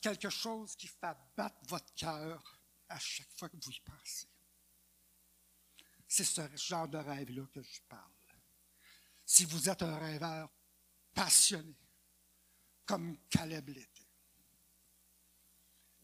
Quelque 0.00 0.30
chose 0.30 0.76
qui 0.76 0.86
fait 0.86 1.16
battre 1.36 1.58
votre 1.66 1.92
cœur 1.94 2.60
à 2.88 3.00
chaque 3.00 3.32
fois 3.32 3.48
que 3.48 3.56
vous 3.56 3.72
y 3.72 3.80
pensez. 3.80 4.31
C'est 6.14 6.24
ce 6.24 6.42
genre 6.56 6.88
de 6.88 6.98
rêve-là 6.98 7.46
que 7.54 7.62
je 7.62 7.80
parle. 7.88 8.12
Si 9.24 9.46
vous 9.46 9.70
êtes 9.70 9.80
un 9.80 9.96
rêveur 9.96 10.52
passionné, 11.14 11.74
comme 12.84 13.16
Caleb 13.30 13.70
l'était. 13.70 14.10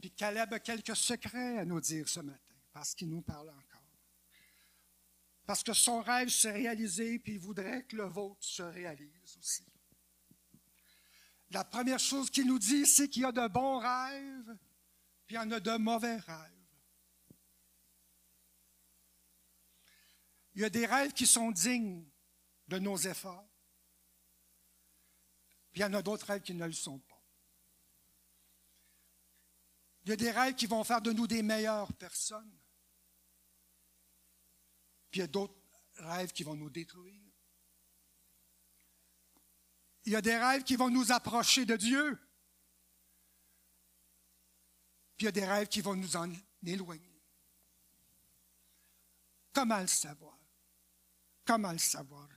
Puis 0.01 0.11
Caleb 0.13 0.55
a 0.55 0.61
quelques 0.61 0.97
secrets 0.97 1.59
à 1.59 1.67
nous 1.67 1.83
dire 1.83 2.09
ce 2.09 2.21
matin, 2.21 2.55
parce 2.73 2.95
qu'il 2.95 3.11
nous 3.11 3.21
parle 3.21 3.51
encore. 3.51 4.01
Parce 5.45 5.63
que 5.63 5.75
son 5.75 6.01
rêve 6.01 6.31
s'est 6.31 6.53
réalisé, 6.53 7.19
puis 7.19 7.35
il 7.35 7.39
voudrait 7.39 7.85
que 7.85 7.97
le 7.97 8.05
vôtre 8.05 8.43
se 8.43 8.63
réalise 8.63 9.37
aussi. 9.37 9.67
La 11.51 11.65
première 11.65 12.01
chose 12.01 12.31
qu'il 12.31 12.47
nous 12.47 12.59
dit, 12.59 12.87
c'est 12.87 13.11
qu'il 13.11 13.25
y 13.25 13.27
a 13.27 13.33
de 13.33 13.47
bons 13.47 13.79
rêves, 13.79 14.57
puis 15.27 15.37
il 15.37 15.39
y 15.39 15.39
en 15.39 15.51
a 15.51 15.61
de 15.61 15.77
mauvais 15.77 16.17
rêves. 16.17 16.58
Il 20.59 20.63
y 20.63 20.65
a 20.65 20.71
des 20.71 20.87
rêves 20.87 21.13
qui 21.13 21.25
sont 21.25 21.53
dignes 21.53 22.05
de 22.67 22.81
nos 22.81 22.97
efforts, 22.97 23.49
il 25.73 25.81
y 25.81 25.85
en 25.85 25.95
a 25.95 26.03
d'autres 26.03 26.27
rêves 26.27 26.43
qui 26.43 26.53
ne 26.53 26.67
le 26.67 26.73
sont 26.73 26.99
pas. 26.99 27.23
Il 30.03 30.09
y 30.09 30.13
a 30.13 30.17
des 30.17 30.33
rêves 30.33 30.57
qui 30.57 30.67
vont 30.67 30.83
faire 30.83 31.01
de 31.01 31.13
nous 31.13 31.29
des 31.29 31.45
meilleures 31.45 31.93
personnes. 31.93 32.59
Puis 35.13 35.21
il 35.21 35.23
y 35.23 35.23
a 35.23 35.29
d'autres 35.29 35.55
rêves 35.99 36.33
qui 36.33 36.43
vont 36.43 36.57
nous 36.57 36.71
détruire. 36.71 37.23
Il 40.07 40.13
y 40.13 40.17
a 40.17 40.21
des 40.21 40.37
rêves 40.37 40.65
qui 40.65 40.75
vont 40.75 40.91
nous 40.91 41.13
approcher 41.13 41.67
de 41.67 41.77
Dieu. 41.77 42.19
Puis 45.17 45.23
il 45.23 45.25
y 45.27 45.29
a 45.29 45.31
des 45.31 45.47
rêves 45.47 45.69
qui 45.69 45.83
vont 45.83 45.95
nous 45.95 46.17
en 46.17 46.29
éloigner. 46.65 47.23
Comment 49.53 49.79
le 49.79 49.87
savoir? 49.87 50.38
Comment 51.49 51.73
le 51.73 51.79
savoir? 51.79 52.29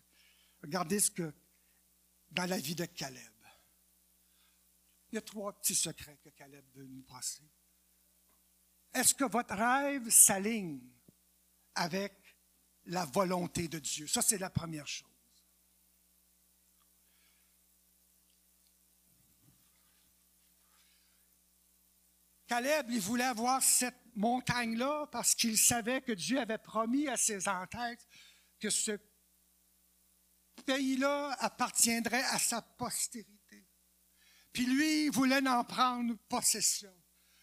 Regardez 0.63 1.01
ce 1.01 1.11
que 1.11 1.33
dans 2.29 2.45
la 2.45 2.57
vie 2.57 2.75
de 2.75 2.85
Caleb. 2.85 3.33
Il 5.11 5.15
y 5.15 5.17
a 5.17 5.21
trois 5.21 5.51
petits 5.51 5.75
secrets 5.75 6.17
que 6.23 6.29
Caleb 6.29 6.63
veut 6.73 6.87
nous 6.87 7.03
passer. 7.03 7.43
Est-ce 8.93 9.13
que 9.13 9.25
votre 9.25 9.53
rêve 9.53 10.09
s'aligne 10.09 10.79
avec 11.75 12.13
la 12.85 13.03
volonté 13.03 13.67
de 13.67 13.79
Dieu? 13.79 14.07
Ça, 14.07 14.21
c'est 14.21 14.37
la 14.37 14.49
première 14.49 14.87
chose. 14.87 15.09
Caleb, 22.47 22.89
il 22.89 23.01
voulait 23.01 23.25
avoir 23.25 23.61
cette 23.61 24.15
montagne-là 24.15 25.07
parce 25.07 25.35
qu'il 25.35 25.57
savait 25.57 26.01
que 26.01 26.13
Dieu 26.13 26.39
avait 26.39 26.57
promis 26.57 27.09
à 27.09 27.17
ses 27.17 27.49
ancêtres 27.49 28.05
que 28.61 28.69
ce 28.69 28.97
pays-là 30.65 31.35
appartiendrait 31.39 32.23
à 32.25 32.39
sa 32.39 32.61
postérité. 32.61 33.67
Puis 34.53 34.65
lui, 34.65 35.05
il 35.05 35.11
voulait 35.11 35.45
en 35.47 35.63
prendre 35.63 36.15
possession. 36.29 36.93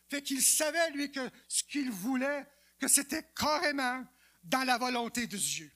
Fait 0.08 0.22
qu'il 0.22 0.40
savait, 0.42 0.90
lui, 0.92 1.10
que 1.10 1.28
ce 1.48 1.62
qu'il 1.64 1.90
voulait, 1.90 2.46
que 2.78 2.88
c'était 2.88 3.30
carrément 3.36 4.06
dans 4.44 4.64
la 4.64 4.78
volonté 4.78 5.26
de 5.26 5.36
Dieu. 5.36 5.70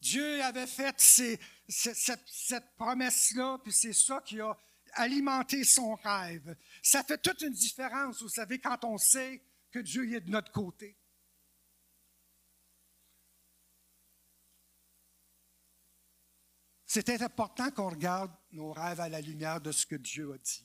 Dieu 0.00 0.42
avait 0.42 0.66
fait 0.66 0.94
cette, 0.98 1.40
cette 1.68 2.76
promesse-là, 2.76 3.58
puis 3.62 3.72
c'est 3.72 3.92
ça 3.92 4.20
qui 4.24 4.40
a 4.40 4.56
alimenté 4.92 5.64
son 5.64 5.94
rêve. 5.94 6.56
Ça 6.82 7.02
fait 7.02 7.18
toute 7.18 7.40
une 7.42 7.52
différence, 7.52 8.22
vous 8.22 8.28
savez, 8.28 8.58
quand 8.58 8.84
on 8.84 8.98
sait 8.98 9.42
que 9.70 9.78
Dieu 9.80 10.14
est 10.14 10.20
de 10.20 10.30
notre 10.30 10.52
côté. 10.52 10.96
C'était 16.94 17.24
important 17.24 17.72
qu'on 17.72 17.90
regarde 17.90 18.32
nos 18.52 18.72
rêves 18.72 19.00
à 19.00 19.08
la 19.08 19.20
lumière 19.20 19.60
de 19.60 19.72
ce 19.72 19.84
que 19.84 19.96
Dieu 19.96 20.32
a 20.32 20.38
dit. 20.38 20.64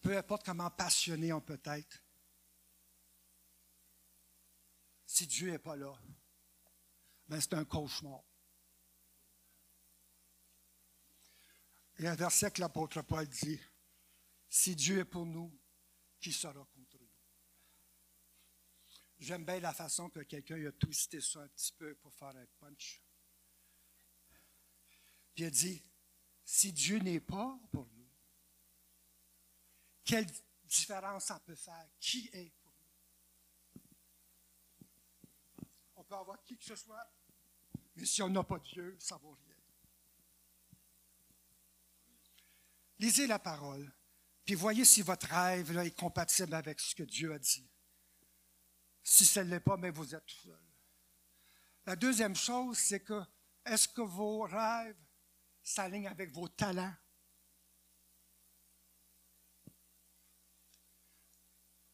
Peu 0.00 0.18
importe 0.18 0.44
comment 0.44 0.68
passionné 0.68 1.32
on 1.32 1.40
peut 1.40 1.60
être, 1.64 2.02
si 5.06 5.28
Dieu 5.28 5.52
n'est 5.52 5.60
pas 5.60 5.76
là, 5.76 5.96
ben 7.28 7.40
c'est 7.40 7.54
un 7.54 7.64
cauchemar. 7.64 8.24
Il 12.00 12.06
y 12.06 12.08
a 12.08 12.10
un 12.10 12.16
verset 12.16 12.50
que 12.50 12.62
l'apôtre 12.62 13.00
Paul 13.02 13.28
dit, 13.28 13.60
si 14.48 14.74
Dieu 14.74 14.98
est 14.98 15.04
pour 15.04 15.24
nous, 15.24 15.56
qui 16.18 16.32
sera 16.32 16.52
contre? 16.52 16.75
J'aime 19.18 19.44
bien 19.44 19.60
la 19.60 19.72
façon 19.72 20.10
que 20.10 20.20
quelqu'un 20.20 20.62
a 20.66 20.72
twisté 20.72 21.20
ça 21.20 21.40
un 21.40 21.48
petit 21.48 21.72
peu 21.72 21.94
pour 21.96 22.14
faire 22.14 22.36
un 22.36 22.46
punch. 22.60 23.02
Puis 25.34 25.44
il 25.44 25.46
a 25.46 25.50
dit, 25.50 25.82
si 26.44 26.72
Dieu 26.72 26.98
n'est 26.98 27.20
pas 27.20 27.58
pour 27.72 27.90
nous, 27.92 28.10
quelle 30.04 30.26
différence 30.64 31.24
ça 31.24 31.40
peut 31.40 31.54
faire? 31.54 31.88
Qui 31.98 32.28
est 32.32 32.52
pour 32.60 32.72
nous? 32.72 33.86
On 35.96 36.04
peut 36.04 36.14
avoir 36.14 36.42
qui 36.44 36.56
que 36.56 36.64
ce 36.64 36.76
soit, 36.76 37.10
mais 37.96 38.04
si 38.04 38.22
on 38.22 38.28
n'a 38.28 38.44
pas 38.44 38.58
Dieu, 38.58 38.96
ça 39.00 39.16
ne 39.16 39.22
vaut 39.22 39.32
rien. 39.32 39.56
Lisez 42.98 43.26
la 43.26 43.38
parole, 43.38 43.92
puis 44.44 44.54
voyez 44.54 44.84
si 44.84 45.02
votre 45.02 45.26
rêve 45.26 45.76
est 45.76 45.98
compatible 45.98 46.54
avec 46.54 46.80
ce 46.80 46.94
que 46.94 47.02
Dieu 47.02 47.32
a 47.32 47.38
dit. 47.38 47.68
Si 49.08 49.24
ce 49.24 49.38
ne 49.38 49.50
l'est 49.50 49.60
pas, 49.60 49.76
mais 49.76 49.90
vous 49.90 50.16
êtes 50.16 50.28
seul. 50.28 50.58
La 51.84 51.94
deuxième 51.94 52.34
chose, 52.34 52.76
c'est 52.76 53.04
que 53.04 53.22
est-ce 53.64 53.86
que 53.86 54.00
vos 54.00 54.40
rêves 54.40 54.98
s'alignent 55.62 56.08
avec 56.08 56.32
vos 56.32 56.48
talents? 56.48 56.92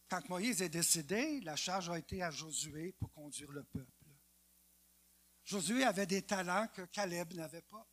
Quand 0.08 0.26
Moïse 0.30 0.62
est 0.62 0.70
décédé, 0.70 1.42
la 1.42 1.54
charge 1.54 1.90
a 1.90 1.98
été 1.98 2.22
à 2.22 2.30
Josué 2.30 2.92
pour 2.92 3.12
conduire 3.12 3.52
le 3.52 3.62
peuple. 3.64 4.06
Josué 5.44 5.84
avait 5.84 6.06
des 6.06 6.22
talents 6.22 6.68
que 6.68 6.80
Caleb 6.86 7.34
n'avait 7.34 7.60
pas. 7.60 7.86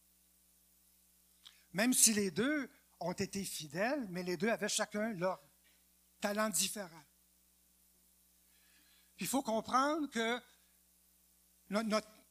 Même 1.74 1.92
si 1.92 2.14
les 2.14 2.32
deux 2.32 2.72
ont 3.02 3.12
été 3.12 3.44
fidèles, 3.44 4.08
mais 4.12 4.24
les 4.24 4.38
deux 4.38 4.50
avaient 4.50 4.70
chacun 4.70 5.12
leur 5.12 5.42
talent 6.22 6.48
différent. 6.48 7.04
Puis 9.20 9.26
il 9.26 9.30
faut 9.30 9.44
comprendre 9.44 10.10
que 10.10 10.42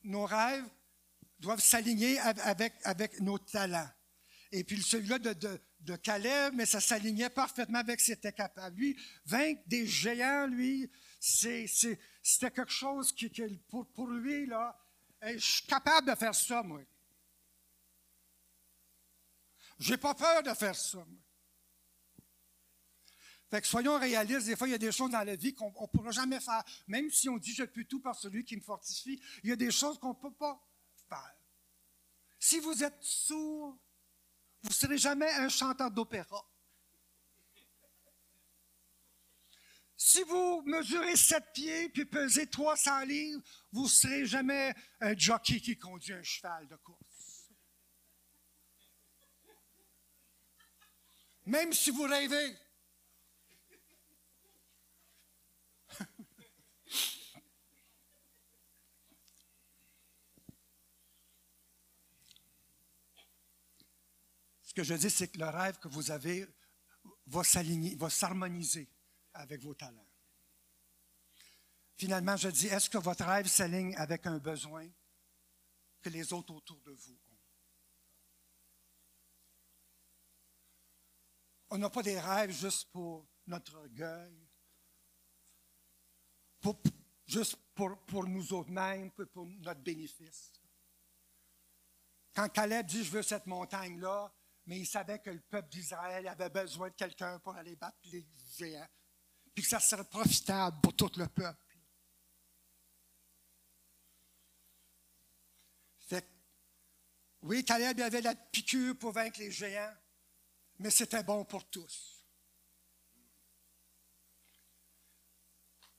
nos 0.05 0.25
rêves 0.25 0.65
doivent 1.39 1.61
s'aligner 1.61 2.19
avec, 2.19 2.73
avec 2.83 3.21
nos 3.21 3.39
talents. 3.39 3.91
Et 4.53 4.65
puis 4.65 4.83
celui-là 4.83 5.19
de, 5.19 5.35
de, 5.35 5.61
de, 5.81 5.97
Caleb, 5.97 6.55
mais 6.55 6.65
ça 6.65 6.81
s'alignait 6.81 7.29
parfaitement 7.29 7.81
avec 7.81 8.01
ce 8.01 8.07
qu'il 8.07 8.15
était 8.15 8.33
capable. 8.33 8.75
Lui, 8.79 8.99
vaincre 9.27 9.61
des 9.67 9.87
géants, 9.87 10.47
lui, 10.47 10.91
c'était 11.21 12.51
quelque 12.51 12.73
chose 12.73 13.13
qui, 13.13 13.29
pour, 13.69 13.87
pour 13.93 14.09
lui, 14.09 14.47
là, 14.47 14.75
je 15.21 15.37
suis 15.37 15.67
capable 15.67 16.09
de 16.09 16.15
faire 16.15 16.35
ça, 16.35 16.63
moi. 16.63 16.81
J'ai 19.79 19.99
pas 19.99 20.15
peur 20.15 20.43
de 20.43 20.55
faire 20.55 20.75
ça. 20.75 21.05
Moi. 21.05 21.21
Fait 23.51 23.63
que 23.63 23.67
soyons 23.67 23.99
réalistes, 23.99 24.47
des 24.47 24.57
fois, 24.57 24.69
il 24.69 24.73
y 24.73 24.75
a 24.75 24.79
des 24.79 24.93
choses 24.93 25.11
dans 25.11 25.25
la 25.25 25.37
vie 25.37 25.55
qu'on 25.55 25.71
ne 25.71 25.87
pourra 25.87 26.11
jamais 26.11 26.41
faire. 26.41 26.63
Même 26.87 27.11
si 27.11 27.29
on 27.29 27.39
dit 27.39 27.55
je 27.55 27.65
peux 27.65 27.85
tout 27.85 28.01
par 28.01 28.15
celui 28.15 28.45
qui 28.45 28.57
me 28.57 28.61
fortifie, 28.61 29.21
il 29.43 29.51
y 29.51 29.53
a 29.53 29.57
des 29.57 29.71
choses 29.71 29.99
qu'on 29.99 30.11
ne 30.11 30.21
peut 30.21 30.35
pas 30.35 30.63
faire. 31.09 31.35
Si 32.39 32.61
vous 32.61 32.85
êtes 32.85 33.03
sourd, 33.03 33.79
vous 34.63 34.69
ne 34.69 34.75
serez 34.75 34.99
jamais 34.99 35.31
un 35.33 35.49
chanteur 35.49 35.91
d'opéra. 35.91 36.47
Si 39.97 40.23
vous 40.23 40.63
mesurez 40.63 41.17
sept 41.17 41.45
pieds 41.53 41.89
puis 41.89 42.05
pesez 42.05 42.47
300 42.47 43.01
livres, 43.01 43.43
vous 43.73 43.85
ne 43.85 43.89
serez 43.89 44.27
jamais 44.27 44.75
un 45.01 45.17
jockey 45.17 45.61
qui 45.61 45.77
conduit 45.77 46.13
un 46.13 46.23
cheval 46.23 46.69
de 46.69 46.77
course. 46.77 47.51
Même 51.47 51.73
si 51.73 51.91
vous 51.91 52.03
rêvez. 52.03 52.57
Que 64.79 64.85
je 64.85 64.95
dis, 64.95 65.11
c'est 65.11 65.27
que 65.27 65.39
le 65.39 65.49
rêve 65.49 65.77
que 65.81 65.89
vous 65.89 66.13
avez 66.13 66.47
va 67.27 67.43
s'aligner, 67.43 67.97
va 67.97 68.09
s'harmoniser 68.09 68.89
avec 69.35 69.61
vos 69.61 69.75
talents. 69.75 70.09
Finalement, 71.97 72.37
je 72.37 72.49
dis, 72.49 72.69
est-ce 72.69 72.89
que 72.89 72.99
votre 72.99 73.25
rêve 73.25 73.49
s'aligne 73.49 73.97
avec 73.97 74.25
un 74.27 74.39
besoin 74.39 74.89
que 76.01 76.11
les 76.11 76.33
autres 76.33 76.55
autour 76.55 76.81
de 76.83 76.93
vous 76.93 77.13
ont? 77.13 77.39
On 81.71 81.79
n'a 81.79 81.91
pas 81.91 82.05
des 82.05 82.21
rêves 82.21 82.53
juste 82.53 82.89
pour 82.93 83.27
notre 83.49 83.75
orgueil, 83.75 84.49
juste 87.27 87.57
pour, 87.75 87.99
pour 88.07 88.29
nous 88.29 88.53
autres-mêmes, 88.53 89.11
pour 89.11 89.45
notre 89.45 89.81
bénéfice. 89.81 90.53
Quand 92.33 92.49
Caleb 92.49 92.87
dit, 92.87 93.03
je 93.03 93.11
veux 93.11 93.23
cette 93.25 93.47
montagne-là, 93.47 94.33
mais 94.69 94.81
il 94.81 94.87
savait 94.87 95.19
que 95.19 95.31
le 95.31 95.41
peuple 95.41 95.71
d'Israël 95.71 96.29
avait 96.29 96.51
besoin 96.51 96.91
de 96.91 96.95
quelqu'un 96.95 97.39
pour 97.39 97.57
aller 97.57 97.75
battre 97.75 97.97
les 98.05 98.25
géants 98.55 98.87
puis 99.55 99.63
que 99.63 99.71
ça 99.71 99.81
serait 99.81 100.05
profitable 100.05 100.79
pour 100.83 100.95
tout 100.95 101.11
le 101.17 101.27
peuple. 101.27 101.79
Fait 106.07 106.25
oui, 107.41 107.65
Caleb 107.65 107.99
avait 108.01 108.21
la 108.21 108.35
piqûre 108.35 108.97
pour 108.99 109.13
vaincre 109.13 109.41
les 109.41 109.51
géants, 109.51 109.95
mais 110.79 110.91
c'était 110.91 111.23
bon 111.23 111.47
pour 111.47 111.69
tous. 111.71 112.23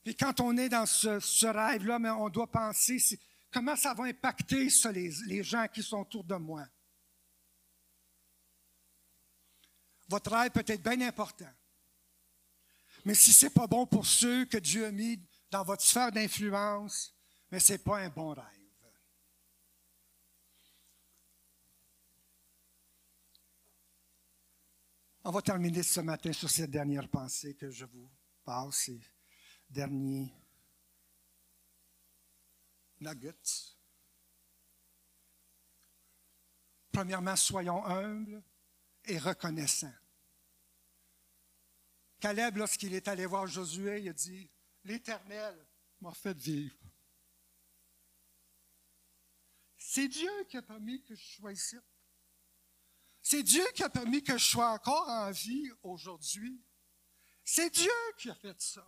Puis 0.04 0.16
quand 0.16 0.40
on 0.42 0.56
est 0.58 0.70
dans 0.70 0.86
ce, 0.86 1.48
rêve-là, 1.48 1.98
on 2.18 2.30
doit 2.30 2.52
penser 2.52 3.00
comment 3.52 3.76
ça 3.76 3.96
va 3.96 4.04
impacter 4.04 4.68
les 5.26 5.44
gens 5.44 5.68
qui 5.68 5.82
sont 5.82 6.02
autour 6.02 6.24
de 6.24 6.36
moi? 6.36 6.68
Votre 10.10 10.32
rêve 10.32 10.52
peut 10.52 10.66
être 10.66 10.82
bien 10.82 11.00
important. 11.02 11.52
Mais 13.06 13.14
si 13.14 13.32
ce 13.32 13.46
n'est 13.46 13.52
pas 13.52 13.68
bon 13.68 13.86
pour 13.86 14.06
ceux 14.06 14.46
que 14.46 14.58
Dieu 14.58 14.86
a 14.86 14.92
mis 14.92 15.24
dans 15.52 15.64
votre 15.64 15.84
sphère 15.84 16.12
d'influence, 16.12 17.16
mais 17.52 17.60
ce 17.60 17.74
n'est 17.74 17.80
pas 17.80 18.00
un 18.00 18.10
bon 18.10 18.34
rêve. 18.34 18.46
On 25.24 25.32
va 25.32 25.42
terminer 25.44 25.84
ce 25.84 26.00
matin 26.00 26.34
sur 26.34 26.50
cette 26.50 26.72
dernière 26.72 27.08
pensée 27.08 27.56
que 27.56 27.70
je 27.70 27.86
vous 27.86 28.10
passe, 28.44 28.78
ces 28.78 29.00
derniers 29.70 30.34
nuggets. 33.00 33.36
Premièrement, 36.92 37.36
soyons 37.36 37.86
humbles 37.86 38.42
et 39.10 39.18
reconnaissants. 39.18 39.94
Caleb, 42.20 42.58
lorsqu'il 42.58 42.94
est 42.94 43.08
allé 43.08 43.26
voir 43.26 43.48
Josué, 43.48 44.02
il 44.02 44.10
a 44.10 44.14
dit, 44.14 44.50
l'Éternel 44.84 45.68
m'a 46.02 46.14
fait 46.14 46.38
vivre. 46.38 46.76
C'est 49.78 50.08
Dieu 50.08 50.32
qui 50.50 50.58
a 50.58 50.62
permis 50.62 51.02
que 51.04 51.16
je 51.16 51.26
sois 51.36 51.52
ici. 51.52 51.78
C'est 53.22 53.44
Dieu 53.44 53.66
qui 53.74 53.84
a 53.84 53.90
permis 53.90 54.24
que 54.24 54.38
je 54.38 54.46
sois 54.46 54.72
encore 54.72 55.08
en 55.08 55.32
vie 55.32 55.72
aujourd'hui. 55.82 56.62
C'est 57.44 57.70
Dieu 57.70 57.92
qui 58.18 58.30
a 58.30 58.36
fait 58.36 58.62
ça. 58.62 58.88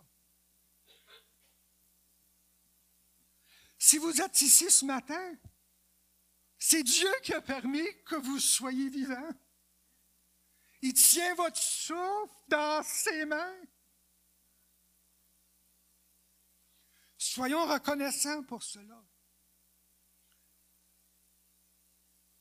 Si 3.78 3.98
vous 3.98 4.20
êtes 4.20 4.40
ici 4.40 4.70
ce 4.70 4.84
matin, 4.84 5.36
c'est 6.56 6.84
Dieu 6.84 7.10
qui 7.24 7.34
a 7.34 7.40
permis 7.40 7.88
que 8.04 8.14
vous 8.14 8.38
soyez 8.38 8.88
vivant. 8.88 9.32
Il 10.82 10.92
tient 10.94 11.34
votre 11.36 11.56
souffle 11.56 12.34
dans 12.48 12.82
ses 12.82 13.24
mains. 13.24 13.56
Soyons 17.16 17.64
reconnaissants 17.66 18.42
pour 18.42 18.62
cela. 18.64 19.00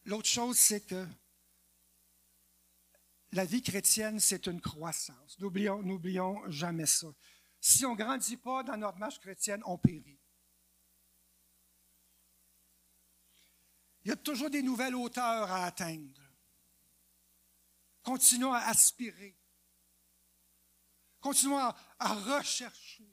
L'autre 0.06 0.28
chose, 0.28 0.58
c'est 0.58 0.82
que 0.82 1.08
la 3.34 3.46
vie 3.46 3.62
chrétienne, 3.62 4.20
c'est 4.20 4.48
une 4.48 4.60
croissance. 4.60 5.40
N'oublions, 5.40 6.50
jamais 6.50 6.88
ça. 6.88 7.08
Si 7.60 7.86
on 7.86 7.92
ne 7.92 7.98
grandit 7.98 8.38
pas 8.38 8.64
dans 8.64 8.76
notre 8.76 8.98
marche 8.98 9.20
chrétienne, 9.20 9.62
on 9.66 9.78
périt. 9.78 10.20
Il 14.04 14.10
y 14.10 14.12
a 14.12 14.16
toujours 14.16 14.50
des 14.50 14.64
nouvelles 14.64 14.96
hauteurs 14.96 15.52
à 15.52 15.66
atteindre. 15.66 16.21
Continuons 18.04 18.54
à 18.54 18.60
aspirer. 18.62 19.38
Continuons 21.20 21.60
à, 21.60 21.76
rechercher, 22.00 23.08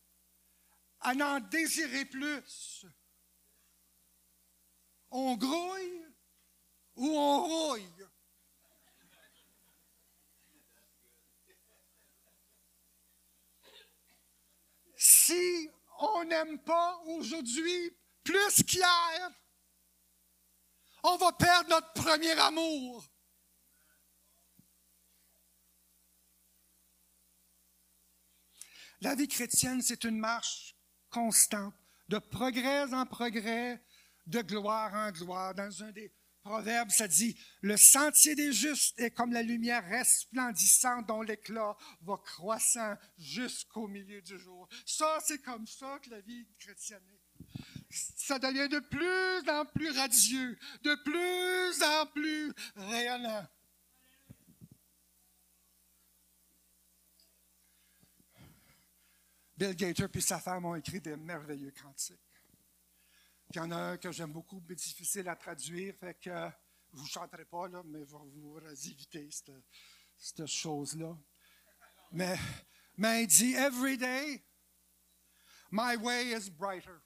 à 1.01 1.13
en 1.13 1.41
désirer 1.41 2.07
plus. 2.07 2.87
On 5.11 5.37
grouille 5.37 6.07
ou 6.97 7.07
on 7.07 7.43
rouille? 7.43 8.07
Si 14.97 15.71
on 16.01 16.25
n'aime 16.25 16.59
pas 16.61 16.99
aujourd'hui 17.07 17.97
plus 18.25 18.63
qu'hier, 18.65 19.31
on 21.03 21.17
va 21.17 21.33
perdre 21.33 21.71
notre 21.71 21.93
premier 21.93 22.33
amour. 22.33 23.05
La 29.01 29.15
vie 29.15 29.29
chrétienne, 29.29 29.83
c'est 29.83 30.05
une 30.05 30.19
marche 30.19 30.75
constante, 31.11 31.75
de 32.09 32.19
progrès 32.19 32.93
en 32.93 33.07
progrès, 33.07 33.83
de 34.27 34.41
gloire 34.43 34.93
en 34.95 35.11
gloire. 35.11 35.55
Dans 35.55 35.83
un 35.83 35.93
des 35.93 36.13
proverbes, 36.43 36.91
ça 36.91 37.09
dit, 37.09 37.39
le 37.61 37.77
sentier 37.77 38.35
des 38.35 38.53
justes 38.53 38.99
est 38.99 39.11
comme 39.11 39.33
la 39.33 39.43
lumière 39.43 39.85
resplendissante 39.89 41.07
dont 41.07 41.23
l'éclat 41.23 41.77
va 42.03 42.17
croissant 42.17 42.97
jusqu'au 43.17 43.87
milieu 43.87 44.21
du 44.23 44.39
jour. 44.39 44.69
Ça, 44.85 45.19
c'est 45.25 45.43
comme 45.43 45.67
ça 45.67 45.99
que 46.03 46.11
la 46.11 46.21
vie 46.21 46.47
chrétienne 46.59 47.05
est 47.13 47.29
ça 47.91 48.39
devient 48.39 48.69
de 48.69 48.81
plus 48.81 49.51
en 49.51 49.65
plus 49.65 49.91
radieux, 49.91 50.59
de 50.83 50.95
plus 51.05 51.83
en 51.83 52.07
plus 52.07 52.53
rayonnant. 52.77 53.47
Bill 59.59 59.75
Gator 59.75 60.09
et 60.15 60.21
sa 60.21 60.39
femme 60.39 60.67
ont 60.67 60.77
écrit 60.77 61.01
des 61.01 61.17
merveilleux 61.17 61.73
cantiques. 61.73 62.17
Il 63.51 63.57
y 63.57 63.59
en 63.59 63.73
a 63.73 63.77
un 63.77 63.97
que 63.97 64.13
j'aime 64.13 64.33
beaucoup, 64.33 64.63
mais 64.69 64.77
difficile 64.77 65.29
à 65.29 65.35
traduire, 65.35 65.97
fait 65.97 66.15
que 66.15 66.49
vous 66.93 67.03
ne 67.03 67.09
chanterez 67.09 67.45
pas, 67.45 67.67
là, 67.67 67.83
mais 67.85 68.05
vous, 68.05 68.31
vous 68.37 68.61
cette, 68.77 69.51
cette 70.17 70.47
chose-là. 70.47 71.13
Mais, 72.13 72.39
mais 72.97 73.25
il 73.25 73.27
dit 73.27 73.55
Every 73.55 73.99
day, 73.99 74.45
My 75.73 75.97
way 75.97 76.31
is 76.31 76.49
brighter. 76.49 77.03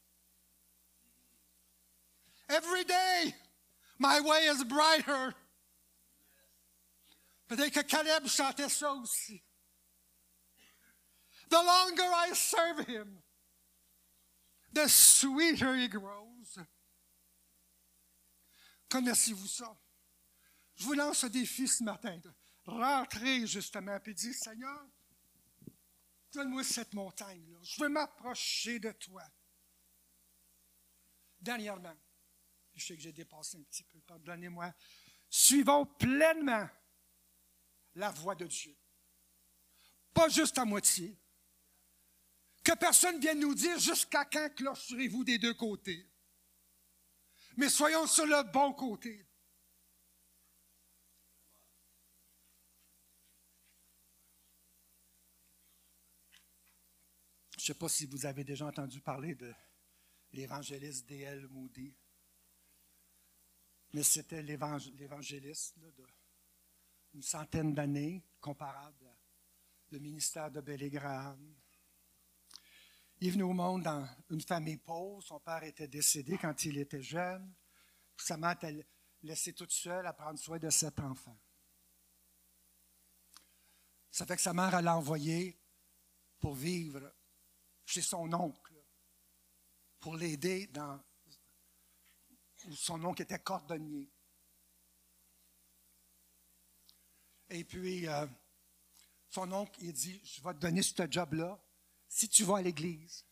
Every 2.51 2.85
day, 2.85 3.35
my 3.99 4.21
way 4.21 4.49
is 4.49 4.63
brighter. 4.65 5.35
Peut-être 7.49 7.73
que 7.73 7.81
Caleb 7.81 8.27
chantait 8.27 8.69
ça 8.69 8.93
aussi. 8.93 9.43
The 11.53 11.63
longer 11.63 12.11
I 12.11 12.33
serve 12.33 12.87
him, 12.87 13.23
the 14.73 14.89
sweeter 14.89 15.77
he 15.77 15.87
grows. 15.87 16.59
Connaissez-vous 18.89 19.49
ça? 19.49 19.79
Je 20.77 20.85
vous 20.85 20.95
lance 20.95 21.25
un 21.25 21.29
défi 21.29 21.69
ce 21.69 21.85
matin 21.85 22.17
de 22.17 22.33
rentrer 22.65 23.47
justement 23.47 23.99
et 24.03 24.15
dire 24.15 24.35
Seigneur, 24.35 24.83
donne-moi 26.33 26.65
cette 26.65 26.95
montagne-là. 26.95 27.59
Je 27.63 27.83
veux 27.83 27.91
m'approcher 27.91 28.79
de 28.79 28.93
toi. 28.93 29.23
Dernièrement, 31.39 31.95
je 32.75 32.87
sais 32.87 32.97
que 32.97 33.03
j'ai 33.03 33.13
dépassé 33.13 33.59
un 33.59 33.63
petit 33.65 33.85
peu, 33.85 34.01
pardonnez-moi. 34.01 34.73
Suivons 35.29 35.85
pleinement 35.85 36.67
la 37.97 38.11
voix 38.11 38.37
de 38.37 38.47
Dieu. 38.47 38.75
Pas 40.15 40.31
juste 40.31 40.57
à 40.57 40.65
moitié. 40.65 41.19
Que 42.63 42.77
personne 42.77 43.19
vienne 43.19 43.41
nous 43.41 43.55
dire 43.55 43.79
jusqu'à 43.79 44.25
quand 44.25 44.49
clocherez-vous 44.55 45.25
des 45.25 45.39
deux 45.39 45.55
côtés. 45.55 46.09
Mais 47.57 47.69
soyons 47.69 48.07
sur 48.07 48.27
le 48.27 48.43
bon 48.53 48.73
côté. 48.73 49.27
Je 57.63 57.71
ne 57.71 57.75
sais 57.75 57.79
pas 57.79 57.89
si 57.89 58.07
vous 58.07 58.27
avez 58.27 58.43
déjà 58.43 58.67
entendu 58.67 59.01
parler 59.01 59.37
de 59.37 59.53
l'évangéliste 60.33 61.07
D.L. 61.07 61.47
Moody. 61.49 61.95
Mais 63.93 64.03
c'était 64.03 64.43
l'évangéliste 64.43 65.79
d'une 67.13 67.23
centaine 67.23 67.75
d'années, 67.75 68.25
comparable 68.41 69.17
au 69.93 70.01
ministère 70.01 70.51
de 70.51 70.61
Billy 70.61 70.91
Graham. 70.91 71.55
Il 73.23 73.29
est 73.29 73.31
venu 73.31 73.45
au 73.45 73.53
monde 73.53 73.85
dans 73.85 74.05
une 74.31 74.41
famille 74.41 74.79
pauvre. 74.79 75.23
Son 75.23 75.39
père 75.39 75.63
était 75.63 75.87
décédé 75.87 76.37
quand 76.39 76.65
il 76.65 76.77
était 76.77 77.01
jeune. 77.01 77.55
Sa 78.17 78.37
mère 78.37 78.51
était 78.51 78.85
laissée 79.23 79.53
toute 79.53 79.71
seule 79.71 80.05
à 80.09 80.13
prendre 80.13 80.41
soin 80.41 80.59
de 80.59 80.69
sept 80.69 80.99
enfants. 80.99 81.39
Ça 84.11 84.27
fait 84.27 84.35
que 84.35 84.43
sa 84.43 84.53
mère 84.53 84.83
l'a 84.83 84.97
envoyé 84.97 85.57
pour 86.41 86.57
vivre 86.57 87.15
chez 87.85 88.03
son 88.03 88.33
oncle, 88.33 88.75
pour 90.01 90.17
l'aider 90.17 90.67
dans 90.67 91.01
son 92.75 93.05
oncle 93.05 93.23
était 93.23 93.39
cordonnier. 93.39 94.11
Et 97.51 97.63
puis, 97.63 98.09
euh, 98.09 98.27
son 99.29 99.53
oncle, 99.53 99.79
il 99.81 99.93
dit, 99.93 100.21
je 100.25 100.43
vais 100.43 100.55
te 100.55 100.59
donner 100.59 100.83
ce 100.83 101.09
job-là 101.09 101.63
si 102.13 102.29
tu 102.29 102.45
vas 102.45 102.59
à 102.59 102.63
l'église. 102.63 103.25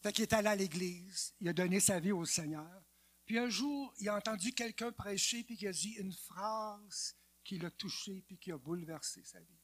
fait 0.00 0.12
qu'il 0.12 0.22
est 0.22 0.32
allé 0.32 0.48
à 0.48 0.54
l'église, 0.54 1.34
il 1.40 1.48
a 1.48 1.52
donné 1.52 1.80
sa 1.80 1.98
vie 1.98 2.12
au 2.12 2.24
Seigneur. 2.24 2.80
Puis 3.26 3.38
un 3.38 3.48
jour, 3.48 3.92
il 3.98 4.08
a 4.08 4.14
entendu 4.16 4.52
quelqu'un 4.52 4.92
prêcher, 4.92 5.42
puis 5.42 5.56
il 5.60 5.66
a 5.66 5.72
dit 5.72 5.94
une 5.94 6.12
phrase 6.12 7.16
qui 7.42 7.58
l'a 7.58 7.72
touché, 7.72 8.22
puis 8.22 8.38
qui 8.38 8.52
a 8.52 8.58
bouleversé 8.58 9.24
sa 9.24 9.40
vie. 9.40 9.60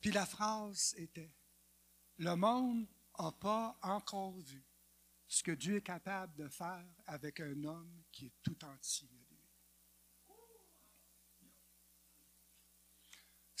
Puis 0.00 0.10
la 0.10 0.24
phrase 0.24 0.94
était, 0.96 1.34
le 2.16 2.34
monde 2.36 2.88
n'a 3.18 3.32
pas 3.32 3.78
encore 3.82 4.38
vu 4.38 4.64
ce 5.28 5.42
que 5.42 5.52
Dieu 5.52 5.76
est 5.76 5.82
capable 5.82 6.34
de 6.36 6.48
faire 6.48 6.88
avec 7.04 7.38
un 7.40 7.64
homme 7.64 8.02
qui 8.10 8.26
est 8.26 8.34
tout 8.42 8.64
entier 8.64 9.10
à 9.10 9.12
lui. 9.12 9.32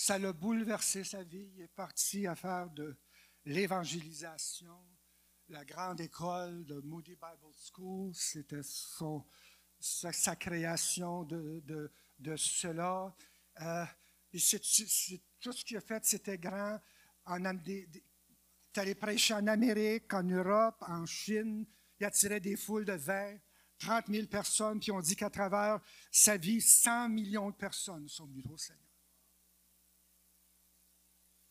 Ça 0.04 0.18
l'a 0.18 0.32
bouleversé 0.32 1.04
sa 1.04 1.22
vie. 1.22 1.48
Il 1.54 1.60
est 1.60 1.68
parti 1.68 2.26
à 2.26 2.34
faire 2.34 2.68
de 2.70 2.98
l'évangélisation. 3.44 4.76
La 5.48 5.64
grande 5.64 6.00
école 6.00 6.64
de 6.64 6.80
Moody 6.80 7.14
Bible 7.14 7.54
School, 7.72 8.12
c'était 8.12 8.62
sa, 9.78 10.34
création 10.34 11.22
de, 11.22 11.62
de, 12.18 12.36
cela. 12.36 13.14
Euh, 13.60 13.84
et 14.32 14.38
tout 15.38 15.52
ce 15.52 15.64
qu'il 15.64 15.76
a 15.76 15.80
fait, 15.80 16.04
c'était 16.04 16.36
grand. 16.36 16.80
En, 17.24 17.54
des, 17.54 17.86
prêcher 18.96 19.34
en 19.34 19.46
Amérique, 19.46 20.12
en 20.14 20.24
Europe, 20.24 20.82
en 20.88 21.06
Chine. 21.06 21.64
Il 22.00 22.06
attirait 22.06 22.40
des 22.40 22.56
foules 22.56 22.86
de 22.86 22.94
20, 22.94 23.38
30 23.78 24.06
000 24.08 24.26
personnes, 24.26 24.80
puis 24.80 24.90
on 24.90 25.00
dit 25.00 25.14
qu'à 25.14 25.30
travers 25.30 25.78
sa 26.10 26.36
vie, 26.36 26.60
100 26.60 27.08
millions 27.10 27.50
de 27.50 27.54
personnes 27.54 28.08
sont 28.08 28.26
venues 28.26 28.42
au 28.50 28.56
Seigneur. 28.56 28.91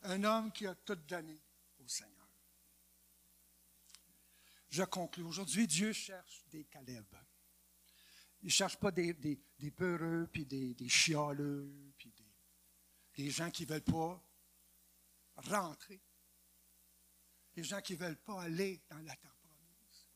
Un 0.03 0.23
homme 0.23 0.51
qui 0.51 0.65
a 0.65 0.75
tout 0.75 0.95
donné 0.95 1.39
au 1.79 1.87
Seigneur. 1.87 2.27
Je 4.69 4.83
conclue. 4.83 5.23
Aujourd'hui, 5.23 5.67
Dieu 5.67 5.93
cherche 5.93 6.43
des 6.47 6.63
Caleb. 6.65 7.05
Il 8.41 8.45
ne 8.45 8.51
cherche 8.51 8.77
pas 8.77 8.91
des, 8.91 9.13
peureux, 9.75 10.27
puis 10.31 10.45
des, 10.45 10.73
des 10.73 10.89
chialeux, 10.89 11.93
puis 11.97 12.11
des, 12.11 13.23
des 13.23 13.29
gens 13.29 13.51
qui 13.51 13.63
ne 13.63 13.73
veulent 13.73 13.81
pas 13.81 14.23
rentrer 15.35 16.01
les 17.55 17.63
gens 17.63 17.81
qui 17.81 17.93
ne 17.93 17.97
veulent 17.99 18.21
pas 18.21 18.43
aller 18.43 18.81
dans 18.89 18.99
la 18.99 19.15
terre 19.15 19.35
promise, 19.35 20.07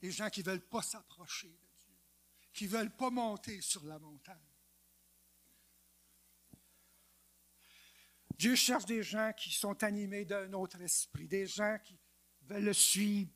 les 0.00 0.10
gens 0.10 0.30
qui 0.30 0.40
ne 0.40 0.46
veulent 0.46 0.68
pas 0.68 0.82
s'approcher 0.82 1.48
de 1.48 1.68
Dieu, 1.84 1.98
qui 2.52 2.64
ne 2.64 2.70
veulent 2.70 2.96
pas 2.96 3.10
monter 3.10 3.60
sur 3.60 3.84
la 3.84 3.98
montagne. 3.98 4.53
Dieu 8.38 8.54
cherche 8.54 8.86
des 8.86 9.02
gens 9.02 9.32
qui 9.36 9.52
sont 9.52 9.82
animés 9.82 10.24
d'un 10.24 10.52
autre 10.52 10.80
esprit, 10.80 11.28
des 11.28 11.46
gens 11.46 11.78
qui 11.84 11.98
veulent 12.42 12.64
le 12.64 12.72
suivre 12.72 13.30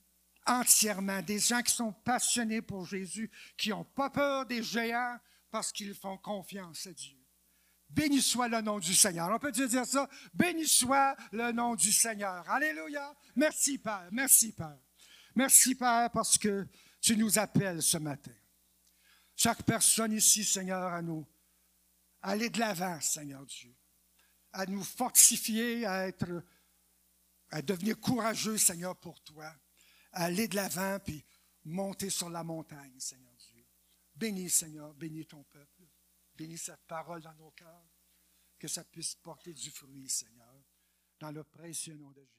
entièrement, 0.46 1.22
des 1.22 1.38
gens 1.38 1.62
qui 1.62 1.72
sont 1.72 1.92
passionnés 1.92 2.62
pour 2.62 2.86
Jésus, 2.86 3.30
qui 3.56 3.70
n'ont 3.70 3.84
pas 3.84 4.10
peur 4.10 4.46
des 4.46 4.62
géants 4.62 5.18
parce 5.50 5.72
qu'ils 5.72 5.94
font 5.94 6.16
confiance 6.16 6.86
à 6.86 6.92
Dieu. 6.92 7.16
Béni 7.88 8.20
soit 8.20 8.48
le 8.48 8.60
nom 8.60 8.78
du 8.78 8.94
Seigneur. 8.94 9.30
On 9.30 9.38
peut 9.38 9.52
dire 9.52 9.86
ça? 9.86 10.08
Béni 10.34 10.66
soit 10.66 11.16
le 11.32 11.52
nom 11.52 11.74
du 11.74 11.90
Seigneur. 11.90 12.48
Alléluia. 12.50 13.14
Merci, 13.34 13.78
Père. 13.78 14.08
Merci, 14.12 14.52
Père. 14.52 14.78
Merci, 15.34 15.74
Père, 15.74 16.10
parce 16.10 16.36
que 16.36 16.66
tu 17.00 17.16
nous 17.16 17.38
appelles 17.38 17.82
ce 17.82 17.96
matin. 17.96 18.34
Chaque 19.36 19.62
personne 19.62 20.12
ici, 20.12 20.44
Seigneur, 20.44 20.92
à 20.92 21.00
nous 21.00 21.26
aller 22.20 22.50
de 22.50 22.58
l'avant, 22.58 23.00
Seigneur 23.00 23.46
Dieu. 23.46 23.74
À 24.52 24.66
nous 24.66 24.82
fortifier, 24.82 25.84
à 25.86 26.08
être, 26.08 26.42
à 27.50 27.62
devenir 27.62 27.98
courageux, 28.00 28.58
Seigneur, 28.58 28.96
pour 28.96 29.20
toi. 29.22 29.54
À 30.12 30.24
aller 30.24 30.48
de 30.48 30.56
l'avant, 30.56 30.98
puis 31.00 31.24
monter 31.64 32.10
sur 32.10 32.30
la 32.30 32.42
montagne, 32.42 32.98
Seigneur 32.98 33.34
Dieu. 33.36 33.64
Bénis, 34.14 34.50
Seigneur, 34.50 34.94
bénis 34.94 35.26
ton 35.26 35.44
peuple. 35.44 35.82
Bénis 36.34 36.58
cette 36.58 36.86
parole 36.86 37.20
dans 37.20 37.34
nos 37.34 37.50
cœurs, 37.50 37.88
que 38.58 38.68
ça 38.68 38.84
puisse 38.84 39.14
porter 39.16 39.52
du 39.52 39.70
fruit, 39.70 40.08
Seigneur, 40.08 40.64
dans 41.18 41.30
le 41.30 41.44
précieux 41.44 41.94
nom 41.94 42.10
de 42.12 42.24
Jésus. 42.24 42.37